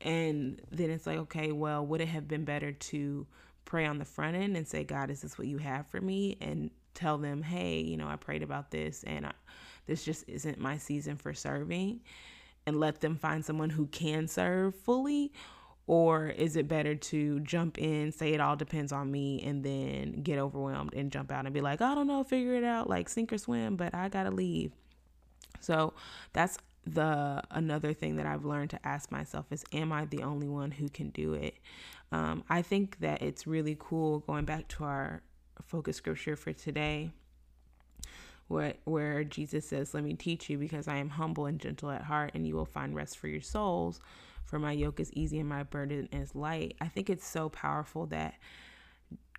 And 0.00 0.60
then 0.72 0.90
it's 0.90 1.06
like, 1.06 1.18
okay, 1.18 1.52
well, 1.52 1.86
would 1.86 2.00
it 2.00 2.08
have 2.08 2.26
been 2.26 2.44
better 2.44 2.72
to 2.72 3.26
pray 3.64 3.86
on 3.86 3.98
the 3.98 4.04
front 4.04 4.36
end 4.36 4.56
and 4.56 4.66
say, 4.66 4.82
God, 4.82 5.08
is 5.08 5.22
this 5.22 5.38
what 5.38 5.46
you 5.46 5.58
have 5.58 5.86
for 5.86 6.00
me? 6.00 6.36
And 6.40 6.70
tell 6.94 7.16
them, 7.16 7.42
hey, 7.42 7.78
you 7.78 7.96
know, 7.96 8.08
I 8.08 8.16
prayed 8.16 8.42
about 8.42 8.72
this 8.72 9.04
and 9.04 9.26
I, 9.26 9.32
this 9.86 10.04
just 10.04 10.28
isn't 10.28 10.58
my 10.58 10.76
season 10.78 11.16
for 11.16 11.32
serving 11.32 12.00
and 12.66 12.80
let 12.80 13.00
them 13.00 13.16
find 13.16 13.44
someone 13.44 13.70
who 13.70 13.86
can 13.86 14.28
serve 14.28 14.74
fully? 14.74 15.32
Or 15.86 16.28
is 16.28 16.56
it 16.56 16.66
better 16.66 16.96
to 16.96 17.38
jump 17.40 17.78
in, 17.78 18.10
say 18.10 18.32
it 18.32 18.40
all 18.40 18.56
depends 18.56 18.90
on 18.90 19.10
me, 19.10 19.40
and 19.44 19.62
then 19.62 20.22
get 20.22 20.38
overwhelmed 20.38 20.94
and 20.94 21.12
jump 21.12 21.30
out 21.30 21.44
and 21.44 21.54
be 21.54 21.60
like, 21.60 21.80
I 21.80 21.94
don't 21.94 22.08
know, 22.08 22.24
figure 22.24 22.54
it 22.54 22.64
out, 22.64 22.90
like 22.90 23.08
sink 23.08 23.32
or 23.32 23.38
swim, 23.38 23.76
but 23.76 23.94
I 23.94 24.08
gotta 24.08 24.32
leave. 24.32 24.72
So 25.60 25.94
that's 26.32 26.58
the 26.84 27.42
another 27.50 27.92
thing 27.92 28.16
that 28.16 28.26
I've 28.26 28.44
learned 28.44 28.70
to 28.70 28.86
ask 28.86 29.10
myself 29.10 29.46
is 29.50 29.64
am 29.72 29.92
I 29.92 30.04
the 30.04 30.22
only 30.22 30.48
one 30.48 30.72
who 30.72 30.88
can 30.88 31.10
do 31.10 31.34
it? 31.34 31.54
Um, 32.12 32.44
I 32.48 32.62
think 32.62 32.98
that 33.00 33.22
it's 33.22 33.46
really 33.46 33.76
cool 33.78 34.20
going 34.20 34.44
back 34.44 34.68
to 34.68 34.84
our 34.84 35.22
focus 35.62 35.96
scripture 35.96 36.36
for 36.36 36.52
today 36.52 37.10
where, 38.48 38.74
where 38.84 39.24
Jesus 39.24 39.68
says, 39.68 39.94
Let 39.94 40.04
me 40.04 40.14
teach 40.14 40.48
you 40.48 40.58
because 40.58 40.88
I 40.88 40.96
am 40.96 41.08
humble 41.08 41.46
and 41.46 41.60
gentle 41.60 41.90
at 41.90 42.02
heart, 42.02 42.32
and 42.34 42.46
you 42.46 42.54
will 42.54 42.66
find 42.66 42.94
rest 42.94 43.18
for 43.18 43.28
your 43.28 43.40
souls. 43.40 44.00
For 44.44 44.58
my 44.58 44.72
yoke 44.72 45.00
is 45.00 45.12
easy 45.12 45.40
and 45.40 45.48
my 45.48 45.64
burden 45.64 46.08
is 46.12 46.34
light. 46.34 46.76
I 46.80 46.86
think 46.86 47.10
it's 47.10 47.26
so 47.26 47.48
powerful 47.48 48.06
that 48.06 48.34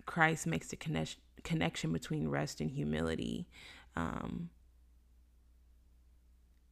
Christ 0.04 0.46
makes 0.46 0.68
the 0.68 0.76
connection 0.76 1.20
connection 1.44 1.92
between 1.92 2.28
rest 2.28 2.60
and 2.60 2.70
humility. 2.70 3.48
Um, 3.96 4.50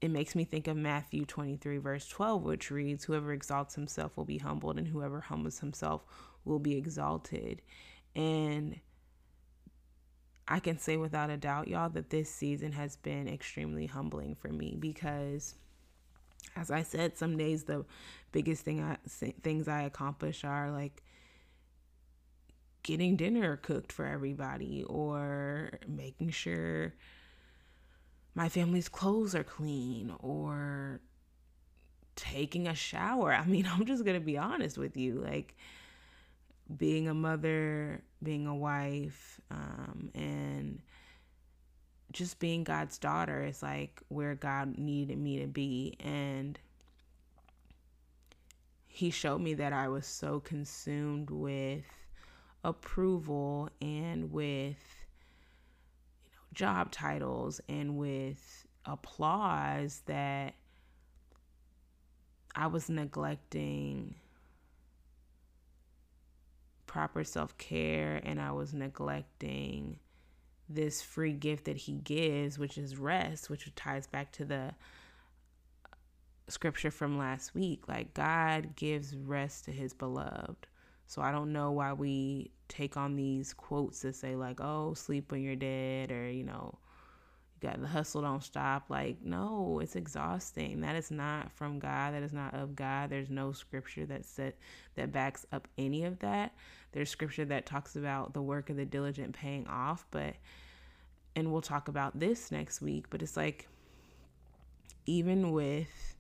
it 0.01 0.11
makes 0.11 0.35
me 0.35 0.45
think 0.45 0.67
of 0.67 0.77
Matthew 0.77 1.25
23, 1.25 1.79
verse 1.79 2.07
12, 2.09 2.43
which 2.43 2.71
reads, 2.71 3.05
Whoever 3.05 3.33
exalts 3.33 3.75
himself 3.75 4.17
will 4.17 4.25
be 4.25 4.39
humbled, 4.39 4.79
and 4.79 4.87
whoever 4.87 5.21
humbles 5.21 5.61
himself 5.61 6.05
will 6.45 6.59
be 6.59 6.77
exalted. 6.77 7.63
And 8.15 8.79
I 10.49 10.61
can 10.61 10.79
say 10.79 10.97
without 10.97 11.31
a 11.31 11.37
doubt, 11.37 11.69
y'all, 11.69 11.91
that 11.91 12.11
this 12.11 12.31
season 12.31 12.73
has 12.73 12.97
been 12.97 13.29
extremely 13.29 13.87
humbling 13.87 14.35
for 14.35 14.49
me 14.49 14.77
because, 14.79 15.55
as 16.55 16.71
I 16.71 16.83
said, 16.83 17.19
some 17.19 17.37
days 17.37 17.65
the 17.65 17.85
biggest 18.33 18.65
thing 18.65 18.83
I 18.83 18.99
things 19.43 19.67
I 19.67 19.83
accomplish 19.83 20.45
are 20.45 20.71
like 20.71 21.03
getting 22.83 23.17
dinner 23.17 23.57
cooked 23.57 23.93
for 23.93 24.07
everybody 24.07 24.85
or 24.85 25.81
making 25.89 26.31
sure 26.31 26.95
my 28.37 28.49
family's 28.49 28.89
clothes 28.89 29.35
are 29.35 29.43
clean 29.43 30.15
or 30.21 31.01
taking 32.15 32.69
a 32.69 32.75
shower. 32.75 33.33
I 33.33 33.45
mean, 33.45 33.67
I'm 33.71 33.85
just 33.87 34.05
going 34.05 34.19
to 34.19 34.25
be 34.25 34.39
honest 34.39 34.79
with 34.79 34.97
you. 34.97 35.15
Like, 35.15 35.57
being 36.75 37.09
a 37.09 37.15
mother, 37.15 38.03
being 38.23 38.47
a 38.47 38.55
wife, 38.55 39.41
um, 39.51 40.11
and 40.15 40.81
just 42.13 42.39
being 42.39 42.65
God's 42.65 42.99
daughter 42.99 43.45
is 43.45 43.63
like 43.63 44.01
where 44.09 44.35
God 44.35 44.79
needed 44.79 45.19
me 45.19 45.41
to 45.41 45.47
be. 45.47 45.97
And 46.01 46.59
He 48.87 49.11
showed 49.11 49.41
me 49.41 49.55
that 49.55 49.73
I 49.73 49.89
was 49.89 50.07
so 50.07 50.41
consumed 50.41 51.31
with 51.31 51.85
approval 52.65 53.69
and 53.81 54.33
with 54.33 55.07
you 56.25 56.31
know 56.33 56.43
job 56.53 56.91
titles 56.91 57.61
and 57.69 57.97
with 57.97 58.67
applause 58.85 60.03
that 60.07 60.55
I 62.57 62.67
was 62.67 62.89
neglecting 62.89 64.17
proper 66.97 67.23
self 67.23 67.59
care 67.59 68.23
and 68.25 68.41
I 68.41 68.53
was 68.53 68.73
neglecting 68.73 69.99
this 70.67 71.03
free 71.03 71.35
gift 71.35 71.67
that 71.67 71.77
he 71.77 71.93
gives, 71.93 72.59
which 72.59 72.79
is 72.79 72.97
rest, 72.97 73.51
which 73.51 73.71
ties 73.75 74.07
back 74.07 74.33
to 74.33 74.47
the 74.47 74.75
scripture 76.49 76.91
from 76.91 77.19
last 77.19 77.55
week. 77.55 77.87
Like, 77.87 78.15
God 78.15 78.77
gives 78.77 79.15
rest 79.15 79.67
to 79.67 79.73
his 79.73 79.93
beloved. 79.93 80.67
So 81.07 81.21
I 81.21 81.33
don't 81.33 81.53
know 81.53 81.71
why 81.71 81.93
we 81.93 82.51
take 82.69 82.97
on 82.97 83.15
these 83.15 83.53
quotes 83.53 84.01
that 84.01 84.15
say, 84.15 84.35
like, 84.35 84.63
oh, 84.63 84.95
sleep 84.95 85.31
when 85.31 85.43
you're 85.43 85.55
dead, 85.55 86.11
or, 86.11 86.31
you 86.31 86.45
know, 86.45 86.79
you 87.61 87.69
got 87.69 87.81
the 87.81 87.87
hustle 87.87 88.23
don't 88.23 88.43
stop. 88.43 88.85
Like 88.89 89.19
no 89.23 89.81
it's 89.83 89.97
exhausting. 89.97 90.81
That 90.81 90.97
is 90.97 91.11
not 91.11 91.51
from 91.53 91.79
god. 91.79 92.15
That 92.15 92.23
is 92.23 92.33
not 92.33 92.55
of 92.55 92.77
god. 92.77 93.11
There's 93.11 93.31
no 93.31 93.53
scripture 93.53 94.07
that 94.07 94.25
set 94.25 94.57
that 94.95 95.13
backs 95.13 95.47
up 95.53 95.69
any 95.79 96.05
of 96.05 96.19
that. 96.21 96.55
There's 96.93 97.11
scripture 97.11 97.45
that 97.47 97.67
talks 97.67 97.97
about 97.97 98.35
the 98.35 98.43
work 98.43 98.71
of 98.71 98.77
the 98.77 98.85
diligent 98.85 99.35
paying 99.35 99.67
off 99.67 100.07
but 100.11 100.35
and 101.35 101.53
we'll 101.53 101.61
talk 101.61 101.89
about 101.89 102.19
this 102.19 102.51
next 102.51 102.81
week 102.81 103.07
but 103.11 103.23
it's 103.23 103.37
like 103.37 103.69
even 105.05 105.53
with 105.53 106.17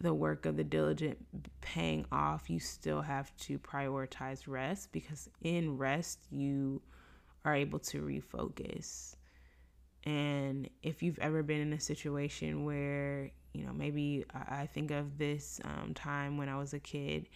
the 0.00 0.12
work 0.12 0.46
of 0.46 0.56
the 0.56 0.64
diligent 0.64 1.18
paying 1.60 2.04
off 2.10 2.50
you 2.50 2.58
still 2.58 3.02
have 3.02 3.34
to 3.36 3.58
prioritize 3.58 4.44
rest 4.46 4.90
because 4.90 5.28
in 5.42 5.76
rest 5.76 6.18
you 6.30 6.82
are 7.44 7.54
able 7.54 7.78
to 7.78 8.00
refocus 8.02 9.14
and 10.04 10.68
if 10.82 11.02
you've 11.02 11.18
ever 11.18 11.42
been 11.42 11.60
in 11.60 11.72
a 11.72 11.80
situation 11.80 12.64
where, 12.64 13.30
you 13.52 13.64
know, 13.64 13.72
maybe 13.72 14.24
I 14.34 14.66
think 14.66 14.90
of 14.90 15.18
this 15.18 15.60
um, 15.64 15.94
time 15.94 16.36
when 16.36 16.48
I 16.48 16.58
was 16.58 16.74
a 16.74 16.80
kid 16.80 17.28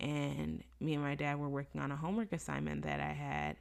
and 0.00 0.62
me 0.80 0.94
and 0.94 1.02
my 1.02 1.14
dad 1.14 1.38
were 1.38 1.48
working 1.48 1.80
on 1.80 1.90
a 1.90 1.96
homework 1.96 2.32
assignment 2.32 2.82
that 2.82 3.00
I 3.00 3.12
had, 3.12 3.56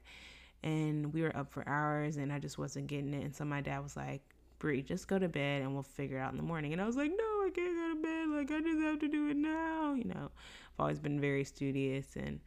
and 0.63 1.13
we 1.13 1.22
were 1.22 1.36
up 1.36 1.52
for 1.52 1.68
hours 1.68 2.18
and 2.18 2.32
I 2.32 2.39
just 2.39 2.58
wasn't 2.58 2.88
getting 2.88 3.13
it. 3.13 3.24
And 3.24 3.36
so 3.36 3.46
my 3.46 3.62
dad 3.62 3.82
was 3.82 3.96
like, 3.96 4.22
Brie, 4.60 4.82
just 4.82 5.08
go 5.08 5.20
to 5.20 5.28
bed 5.28 5.62
and 5.62 5.74
we'll 5.74 5.84
figure 5.84 6.18
it 6.18 6.22
out 6.22 6.32
in 6.32 6.38
the 6.38 6.44
morning. 6.44 6.72
And 6.72 6.82
I 6.82 6.86
was 6.86 6.96
like, 6.96 7.12
no, 7.12 7.18
I 7.18 7.50
can't 7.54 7.76
go 7.76 7.89
to 7.89 8.02
bed. 8.02 8.30
Like, 8.30 8.52
I 8.52 8.62
just 8.62 8.82
have 8.82 9.00
to 9.00 9.10
do 9.10 9.30
it 9.30 9.36
now. 9.36 9.94
You 9.94 10.06
know, 10.06 10.32
I've 10.32 10.80
always 10.80 11.00
been 11.00 11.20
very 11.20 11.44
studious. 11.44 12.16
And 12.16 12.39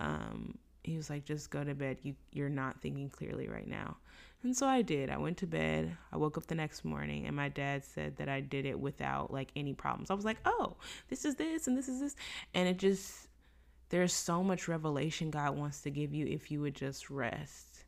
um, 0.00 0.58
he 0.82 0.96
was 0.96 1.08
like, 1.08 1.24
just 1.24 1.50
go 1.50 1.62
to 1.62 1.74
bed. 1.74 1.98
You, 2.02 2.16
you're 2.32 2.48
not 2.48 2.80
thinking 2.80 3.08
clearly 3.08 3.46
right 3.48 3.68
now. 3.68 3.96
And 4.42 4.56
so 4.56 4.66
I 4.66 4.82
did. 4.82 5.08
I 5.08 5.18
went 5.18 5.36
to 5.38 5.46
bed. 5.46 5.96
I 6.12 6.16
woke 6.16 6.36
up 6.36 6.46
the 6.46 6.54
next 6.54 6.84
morning 6.84 7.26
and 7.26 7.36
my 7.36 7.48
dad 7.48 7.84
said 7.84 8.16
that 8.16 8.28
I 8.28 8.40
did 8.40 8.66
it 8.66 8.78
without 8.78 9.32
like 9.32 9.50
any 9.54 9.72
problems. 9.72 10.10
I 10.10 10.14
was 10.14 10.24
like, 10.24 10.38
"Oh, 10.44 10.76
this 11.08 11.24
is 11.24 11.36
this 11.36 11.68
and 11.68 11.78
this 11.78 11.88
is 11.88 12.00
this." 12.00 12.16
And 12.52 12.68
it 12.68 12.78
just 12.78 13.28
there's 13.90 14.12
so 14.12 14.42
much 14.42 14.68
revelation 14.68 15.30
God 15.30 15.56
wants 15.56 15.82
to 15.82 15.90
give 15.90 16.12
you 16.12 16.26
if 16.26 16.50
you 16.50 16.60
would 16.60 16.74
just 16.74 17.08
rest. 17.08 17.84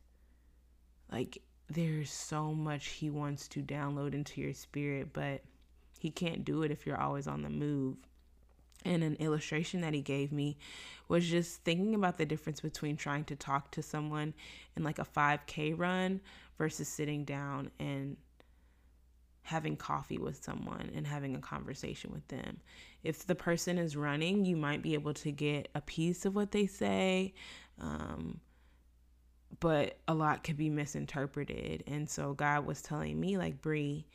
Like 1.11 1.39
there's 1.67 2.11
so 2.11 2.53
much 2.53 2.87
he 2.87 3.09
wants 3.09 3.47
to 3.49 3.61
download 3.61 4.13
into 4.13 4.39
your 4.39 4.53
spirit, 4.53 5.09
but 5.11 5.41
he 5.99 6.09
can't 6.09 6.45
do 6.45 6.63
it 6.63 6.71
if 6.71 6.85
you're 6.85 7.01
always 7.01 7.27
on 7.27 7.41
the 7.41 7.49
move 7.49 7.97
and 8.85 9.03
an 9.03 9.15
illustration 9.15 9.81
that 9.81 9.93
he 9.93 10.01
gave 10.01 10.31
me 10.31 10.57
was 11.07 11.27
just 11.27 11.63
thinking 11.63 11.95
about 11.95 12.17
the 12.17 12.25
difference 12.25 12.61
between 12.61 12.95
trying 12.95 13.25
to 13.25 13.35
talk 13.35 13.71
to 13.71 13.83
someone 13.83 14.33
in 14.77 14.83
like 14.83 14.99
a 14.99 15.05
5k 15.05 15.77
run 15.77 16.21
versus 16.57 16.87
sitting 16.87 17.25
down 17.25 17.71
and 17.79 18.17
having 19.45 19.75
coffee 19.77 20.17
with 20.17 20.43
someone 20.43 20.89
and 20.95 21.05
having 21.05 21.35
a 21.35 21.39
conversation 21.39 22.11
with 22.11 22.27
them. 22.29 22.57
If 23.03 23.27
the 23.27 23.35
person 23.35 23.77
is 23.77 23.95
running, 23.95 24.43
you 24.45 24.55
might 24.55 24.81
be 24.81 24.95
able 24.95 25.13
to 25.15 25.31
get 25.31 25.69
a 25.75 25.81
piece 25.81 26.25
of 26.25 26.33
what 26.33 26.51
they 26.51 26.65
say, 26.65 27.35
um, 27.79 28.39
but 29.59 29.99
a 30.07 30.15
lot 30.15 30.43
could 30.43 30.57
be 30.57 30.71
misinterpreted. 30.71 31.83
And 31.85 32.09
so 32.09 32.33
God 32.33 32.65
was 32.65 32.81
telling 32.81 33.19
me, 33.19 33.37
like, 33.37 33.61
Brie, 33.61 34.07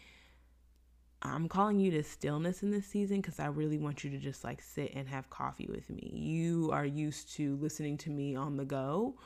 I'm 1.23 1.49
calling 1.49 1.79
you 1.79 1.91
to 1.93 2.03
stillness 2.03 2.63
in 2.63 2.71
this 2.71 2.87
season 2.87 3.21
because 3.21 3.39
I 3.39 3.47
really 3.47 3.77
want 3.77 4.05
you 4.05 4.11
to 4.11 4.19
just 4.19 4.43
like 4.43 4.63
sit 4.63 4.93
and 4.95 5.07
have 5.09 5.29
coffee 5.29 5.69
with 5.71 5.91
me. 5.91 6.11
You 6.15 6.71
are 6.73 6.87
used 6.87 7.35
to 7.35 7.57
listening 7.57 7.99
to 7.99 8.11
me 8.11 8.37
on 8.37 8.57
the 8.57 8.65
go, 8.65 9.17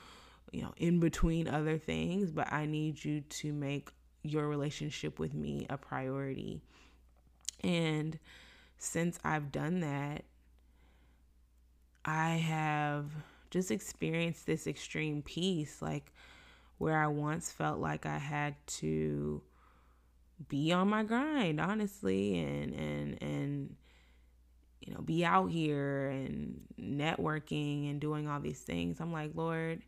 you 0.51 0.63
know, 0.63 0.75
in 0.77 0.99
between 0.99 1.47
other 1.47 1.79
things, 1.79 2.33
but 2.33 2.53
I 2.53 2.67
need 2.67 3.05
you 3.05 3.21
to 3.21 3.53
make 3.53 3.93
your 4.23 4.49
relationship 4.49 5.21
with 5.21 5.35
me 5.35 5.67
a 5.71 5.77
priority. 5.77 6.61
And 7.63 8.19
since 8.79 9.19
I've 9.23 9.53
done 9.53 9.81
that, 9.81 10.25
I 12.05 12.31
have 12.31 13.07
just 13.51 13.71
experienced 13.71 14.47
this 14.47 14.67
extreme 14.67 15.23
peace, 15.23 15.81
like 15.81 16.13
where 16.79 16.99
I 16.99 17.07
once 17.07 17.53
felt 17.53 17.79
like 17.79 18.05
I 18.05 18.19
had 18.19 18.57
to 18.67 19.43
be 20.49 20.73
on 20.73 20.89
my 20.89 21.03
grind 21.03 21.61
honestly 21.61 22.39
and 22.39 22.75
and 22.75 23.23
and 23.23 23.77
you 24.81 24.93
know 24.93 25.01
be 25.01 25.25
out 25.25 25.51
here 25.51 26.09
and 26.09 26.61
networking 26.81 27.91
and 27.91 28.01
doing 28.01 28.29
all 28.29 28.41
these 28.41 28.61
things. 28.61 29.01
I'm 29.01 29.13
like 29.13 29.33
lord 29.35 29.83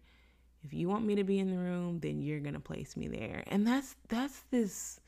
if 0.64 0.72
you 0.72 0.88
want 0.88 1.04
me 1.04 1.14
to 1.16 1.24
be 1.24 1.38
in 1.38 1.50
the 1.50 1.58
room 1.58 2.00
then 2.00 2.22
you're 2.22 2.40
to 2.54 2.60
place 2.60 2.96
me 2.96 3.08
there. 3.08 3.44
And 3.48 3.66
that's 3.66 3.96
that's 4.08 4.40
this 4.50 5.00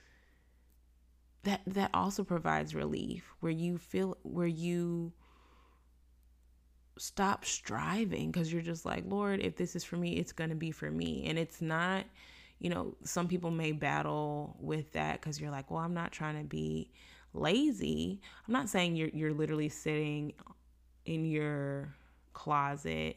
that 1.44 1.60
that 1.66 1.90
also 1.94 2.24
provides 2.24 2.74
relief 2.74 3.32
where 3.40 3.52
you 3.52 3.78
feel 3.78 4.16
where 4.22 4.46
you 4.46 5.12
stop 6.98 7.44
striving 7.44 8.32
because 8.32 8.52
you're 8.52 8.60
just 8.60 8.84
like 8.84 9.04
lord 9.06 9.38
if 9.40 9.54
this 9.54 9.76
is 9.76 9.84
for 9.84 9.96
me 9.96 10.16
it's 10.16 10.32
to 10.50 10.56
be 10.56 10.72
for 10.72 10.90
me. 10.90 11.24
And 11.26 11.38
it's 11.38 11.62
not 11.62 12.04
you 12.60 12.70
know, 12.70 12.96
some 13.04 13.28
people 13.28 13.50
may 13.50 13.72
battle 13.72 14.56
with 14.58 14.92
that 14.92 15.20
because 15.20 15.40
you're 15.40 15.50
like, 15.50 15.70
well, 15.70 15.80
I'm 15.80 15.94
not 15.94 16.12
trying 16.12 16.38
to 16.38 16.44
be 16.44 16.90
lazy. 17.34 18.20
I'm 18.46 18.52
not 18.52 18.68
saying 18.68 18.96
you're 18.96 19.08
you're 19.08 19.34
literally 19.34 19.68
sitting 19.68 20.32
in 21.04 21.24
your 21.24 21.94
closet, 22.32 23.16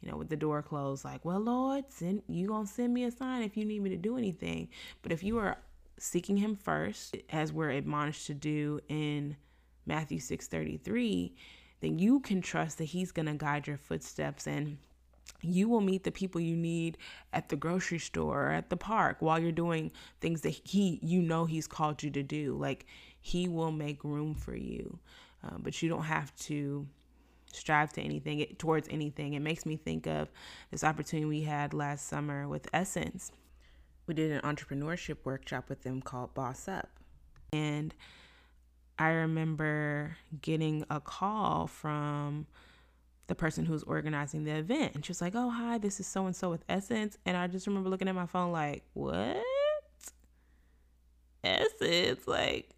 you 0.00 0.10
know, 0.10 0.16
with 0.16 0.28
the 0.28 0.36
door 0.36 0.62
closed, 0.62 1.04
like, 1.04 1.24
well, 1.24 1.40
Lord, 1.40 1.84
send 1.88 2.22
you 2.28 2.48
gonna 2.48 2.66
send 2.66 2.92
me 2.92 3.04
a 3.04 3.10
sign 3.10 3.42
if 3.42 3.56
you 3.56 3.64
need 3.64 3.82
me 3.82 3.90
to 3.90 3.96
do 3.96 4.16
anything. 4.16 4.68
But 5.02 5.12
if 5.12 5.22
you 5.22 5.38
are 5.38 5.58
seeking 5.98 6.36
him 6.36 6.56
first, 6.56 7.16
as 7.30 7.52
we're 7.52 7.70
admonished 7.70 8.26
to 8.26 8.34
do 8.34 8.80
in 8.88 9.36
Matthew 9.86 10.18
6:33, 10.18 11.34
then 11.80 11.98
you 11.98 12.20
can 12.20 12.40
trust 12.40 12.78
that 12.78 12.84
he's 12.84 13.12
gonna 13.12 13.34
guide 13.34 13.66
your 13.66 13.76
footsteps 13.76 14.46
and 14.46 14.78
you 15.42 15.68
will 15.68 15.80
meet 15.80 16.04
the 16.04 16.10
people 16.10 16.40
you 16.40 16.56
need 16.56 16.98
at 17.32 17.48
the 17.48 17.56
grocery 17.56 17.98
store 17.98 18.48
or 18.48 18.50
at 18.50 18.70
the 18.70 18.76
park 18.76 19.16
while 19.20 19.38
you're 19.38 19.52
doing 19.52 19.90
things 20.20 20.42
that 20.42 20.50
he 20.50 20.98
you 21.02 21.22
know 21.22 21.44
he's 21.44 21.66
called 21.66 22.02
you 22.02 22.10
to 22.10 22.22
do. 22.22 22.56
Like 22.56 22.86
he 23.20 23.48
will 23.48 23.72
make 23.72 24.04
room 24.04 24.34
for 24.34 24.54
you. 24.54 24.98
Uh, 25.44 25.56
but 25.58 25.80
you 25.82 25.88
don't 25.88 26.02
have 26.02 26.34
to 26.36 26.86
strive 27.52 27.92
to 27.94 28.02
anything 28.02 28.44
towards 28.58 28.88
anything. 28.90 29.34
It 29.34 29.40
makes 29.40 29.66
me 29.66 29.76
think 29.76 30.06
of 30.06 30.30
this 30.70 30.84
opportunity 30.84 31.26
we 31.26 31.42
had 31.42 31.74
last 31.74 32.06
summer 32.06 32.46
with 32.46 32.68
Essence. 32.72 33.32
We 34.06 34.14
did 34.14 34.32
an 34.32 34.40
entrepreneurship 34.42 35.18
workshop 35.24 35.68
with 35.68 35.82
them 35.82 36.02
called 36.02 36.34
boss 36.34 36.68
up. 36.68 36.88
And 37.52 37.94
i 38.98 39.08
remember 39.08 40.16
getting 40.42 40.84
a 40.90 41.00
call 41.00 41.66
from 41.66 42.46
the 43.30 43.34
person 43.36 43.64
who's 43.64 43.84
organizing 43.84 44.42
the 44.42 44.56
event. 44.56 44.92
And 44.96 45.06
she 45.06 45.10
was 45.10 45.20
like, 45.20 45.34
Oh, 45.36 45.48
hi, 45.48 45.78
this 45.78 46.00
is 46.00 46.06
so 46.06 46.26
and 46.26 46.34
so 46.34 46.50
with 46.50 46.64
Essence. 46.68 47.16
And 47.24 47.36
I 47.36 47.46
just 47.46 47.66
remember 47.68 47.88
looking 47.88 48.08
at 48.08 48.14
my 48.14 48.26
phone 48.26 48.50
like, 48.50 48.82
What? 48.92 49.38
Essence? 51.44 52.26
Like, 52.26 52.70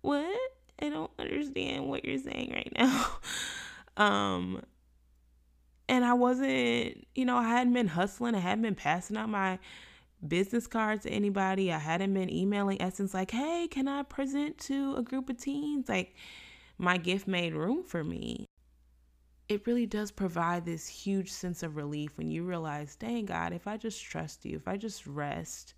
what? 0.00 0.40
I 0.80 0.88
don't 0.88 1.10
understand 1.18 1.88
what 1.88 2.06
you're 2.06 2.18
saying 2.18 2.52
right 2.52 2.72
now. 2.74 3.06
um, 4.02 4.62
and 5.90 6.06
I 6.06 6.14
wasn't, 6.14 7.06
you 7.14 7.26
know, 7.26 7.36
I 7.36 7.48
hadn't 7.48 7.74
been 7.74 7.88
hustling, 7.88 8.34
I 8.34 8.38
hadn't 8.40 8.62
been 8.62 8.74
passing 8.74 9.18
out 9.18 9.28
my 9.28 9.58
business 10.26 10.66
cards 10.66 11.02
to 11.02 11.10
anybody. 11.10 11.70
I 11.70 11.78
hadn't 11.78 12.14
been 12.14 12.32
emailing 12.32 12.80
Essence 12.80 13.12
like, 13.12 13.30
hey, 13.30 13.68
can 13.70 13.88
I 13.88 14.04
present 14.04 14.56
to 14.60 14.94
a 14.96 15.02
group 15.02 15.28
of 15.28 15.36
teens? 15.36 15.90
Like, 15.90 16.14
my 16.78 16.96
gift 16.96 17.28
made 17.28 17.54
room 17.54 17.84
for 17.84 18.02
me 18.02 18.48
it 19.48 19.66
really 19.66 19.86
does 19.86 20.10
provide 20.10 20.64
this 20.64 20.86
huge 20.86 21.30
sense 21.30 21.62
of 21.62 21.76
relief 21.76 22.16
when 22.16 22.30
you 22.30 22.44
realize, 22.44 22.96
dang 22.96 23.26
God, 23.26 23.52
if 23.52 23.66
I 23.66 23.76
just 23.76 24.02
trust 24.02 24.44
you, 24.44 24.56
if 24.56 24.68
I 24.68 24.76
just 24.76 25.06
rest, 25.06 25.74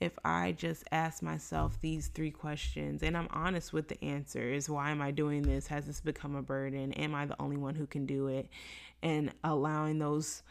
if 0.00 0.18
I 0.24 0.52
just 0.52 0.84
ask 0.90 1.22
myself 1.22 1.78
these 1.80 2.08
three 2.08 2.30
questions 2.30 3.02
and 3.02 3.16
I'm 3.16 3.28
honest 3.30 3.72
with 3.72 3.86
the 3.86 4.02
answers 4.04 4.68
why 4.68 4.90
am 4.90 5.00
I 5.00 5.12
doing 5.12 5.42
this? 5.42 5.68
Has 5.68 5.86
this 5.86 6.00
become 6.00 6.34
a 6.34 6.42
burden? 6.42 6.92
Am 6.94 7.14
I 7.14 7.26
the 7.26 7.40
only 7.40 7.56
one 7.56 7.76
who 7.76 7.86
can 7.86 8.04
do 8.04 8.26
it? 8.26 8.48
And 9.02 9.32
allowing 9.44 9.98
those 9.98 10.42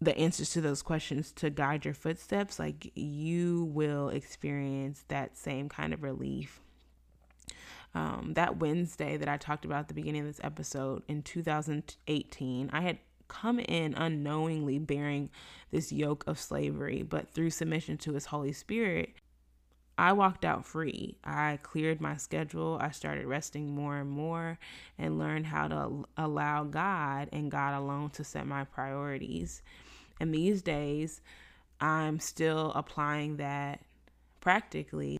the 0.00 0.16
answers 0.18 0.50
to 0.50 0.60
those 0.60 0.82
questions 0.82 1.32
to 1.32 1.48
guide 1.48 1.84
your 1.84 1.94
footsteps, 1.94 2.58
like 2.58 2.92
you 2.94 3.64
will 3.72 4.10
experience 4.10 5.04
that 5.08 5.38
same 5.38 5.68
kind 5.68 5.94
of 5.94 6.02
relief. 6.02 6.60
Um, 7.94 8.32
that 8.34 8.58
Wednesday 8.58 9.16
that 9.16 9.28
I 9.28 9.36
talked 9.36 9.64
about 9.64 9.80
at 9.80 9.88
the 9.88 9.94
beginning 9.94 10.20
of 10.22 10.26
this 10.26 10.40
episode 10.44 11.02
in 11.08 11.22
2018, 11.22 12.70
I 12.72 12.80
had 12.80 12.98
come 13.28 13.58
in 13.58 13.94
unknowingly 13.94 14.78
bearing 14.78 15.30
this 15.70 15.92
yoke 15.92 16.24
of 16.26 16.38
slavery, 16.38 17.02
but 17.02 17.30
through 17.30 17.50
submission 17.50 17.96
to 17.98 18.12
His 18.12 18.26
Holy 18.26 18.52
Spirit, 18.52 19.14
I 19.98 20.12
walked 20.12 20.44
out 20.44 20.66
free. 20.66 21.16
I 21.24 21.58
cleared 21.62 22.00
my 22.00 22.16
schedule. 22.16 22.78
I 22.80 22.90
started 22.90 23.26
resting 23.26 23.74
more 23.74 23.96
and 23.96 24.10
more 24.10 24.58
and 24.98 25.18
learned 25.18 25.46
how 25.46 25.68
to 25.68 26.04
allow 26.18 26.64
God 26.64 27.30
and 27.32 27.50
God 27.50 27.74
alone 27.74 28.10
to 28.10 28.24
set 28.24 28.46
my 28.46 28.64
priorities. 28.64 29.62
And 30.20 30.34
these 30.34 30.60
days, 30.60 31.22
I'm 31.80 32.20
still 32.20 32.72
applying 32.74 33.38
that 33.38 33.80
practically. 34.40 35.18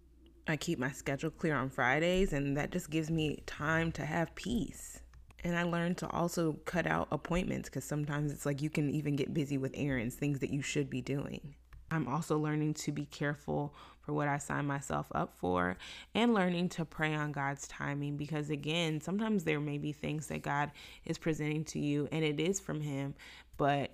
I 0.49 0.57
keep 0.57 0.79
my 0.79 0.93
schedule 0.93 1.31
clear 1.31 1.57
on 1.57 1.71
Fridays, 1.71 2.33
and 2.33 2.57
that 2.57 2.71
just 2.71 2.89
gives 2.89 3.11
me 3.11 3.43
time 3.47 3.91
to 3.93 4.07
have 4.07 4.35
peace. 4.37 5.01
And 5.43 5.57
I 5.57 5.65
learned 5.65 5.99
to 5.99 6.11
also 6.11 6.55
cut 6.65 6.87
out 6.87 7.09
appointments 7.11 7.69
because 7.69 7.85
sometimes 7.85 8.33
it's 8.33 8.47
like 8.47 8.63
you 8.63 8.71
can 8.71 8.91
even 8.91 9.17
get 9.17 9.35
busy 9.35 9.59
with 9.59 9.73
errands, 9.77 10.15
things 10.15 10.39
that 10.41 10.51
you 10.51 10.63
should 10.63 10.89
be 10.89 11.01
doing. 11.01 11.55
I'm 11.91 12.09
also 12.09 12.39
learning 12.39 12.75
to 12.75 12.93
be 12.93 13.07
careful 13.07 13.75
for 14.01 14.13
what 14.13 14.29
I 14.29 14.39
sign 14.39 14.67
myself 14.67 15.07
up 15.15 15.35
for 15.37 15.77
and 16.15 16.35
learning 16.35 16.69
to 16.71 16.85
pray 16.85 17.15
on 17.15 17.33
God's 17.33 17.67
timing 17.69 18.17
because, 18.17 18.51
again, 18.51 19.01
sometimes 19.01 19.45
there 19.45 19.61
may 19.61 19.79
be 19.79 19.93
things 19.93 20.29
that 20.29 20.43
God 20.43 20.71
is 21.05 21.19
presenting 21.19 21.65
to 21.67 21.79
you 21.79 22.09
and 22.11 22.25
it 22.25 22.41
is 22.41 22.61
from 22.61 22.81
Him, 22.81 23.15
but 23.57 23.91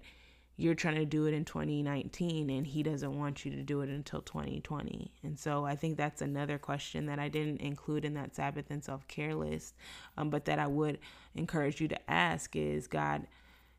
you're 0.56 0.74
trying 0.74 0.96
to 0.96 1.04
do 1.04 1.26
it 1.26 1.34
in 1.34 1.44
2019 1.44 2.50
and 2.50 2.66
he 2.66 2.82
doesn't 2.82 3.18
want 3.18 3.44
you 3.44 3.50
to 3.52 3.62
do 3.62 3.80
it 3.80 3.88
until 3.88 4.20
2020. 4.20 5.12
And 5.22 5.38
so 5.38 5.64
I 5.64 5.74
think 5.74 5.96
that's 5.96 6.22
another 6.22 6.58
question 6.58 7.06
that 7.06 7.18
I 7.18 7.28
didn't 7.28 7.60
include 7.60 8.04
in 8.04 8.14
that 8.14 8.36
Sabbath 8.36 8.70
and 8.70 8.84
self 8.84 9.06
care 9.08 9.34
list, 9.34 9.74
um, 10.16 10.30
but 10.30 10.44
that 10.44 10.58
I 10.58 10.66
would 10.66 10.98
encourage 11.34 11.80
you 11.80 11.88
to 11.88 12.10
ask 12.10 12.54
is 12.54 12.86
God, 12.86 13.26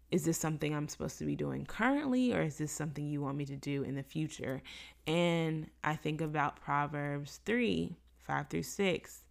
is 0.09 0.25
this 0.25 0.37
something 0.37 0.75
I'm 0.75 0.87
supposed 0.87 1.17
to 1.19 1.25
be 1.25 1.35
doing 1.35 1.65
currently 1.65 2.33
or 2.33 2.41
is 2.41 2.57
this 2.57 2.71
something 2.71 3.07
you 3.07 3.21
want 3.21 3.37
me 3.37 3.45
to 3.45 3.55
do 3.55 3.83
in 3.83 3.95
the 3.95 4.03
future? 4.03 4.61
And 5.07 5.69
I 5.83 5.95
think 5.95 6.21
about 6.21 6.61
Proverbs 6.61 7.39
3 7.45 7.95
5 8.19 8.49
through 8.49 8.63
6 8.63 9.22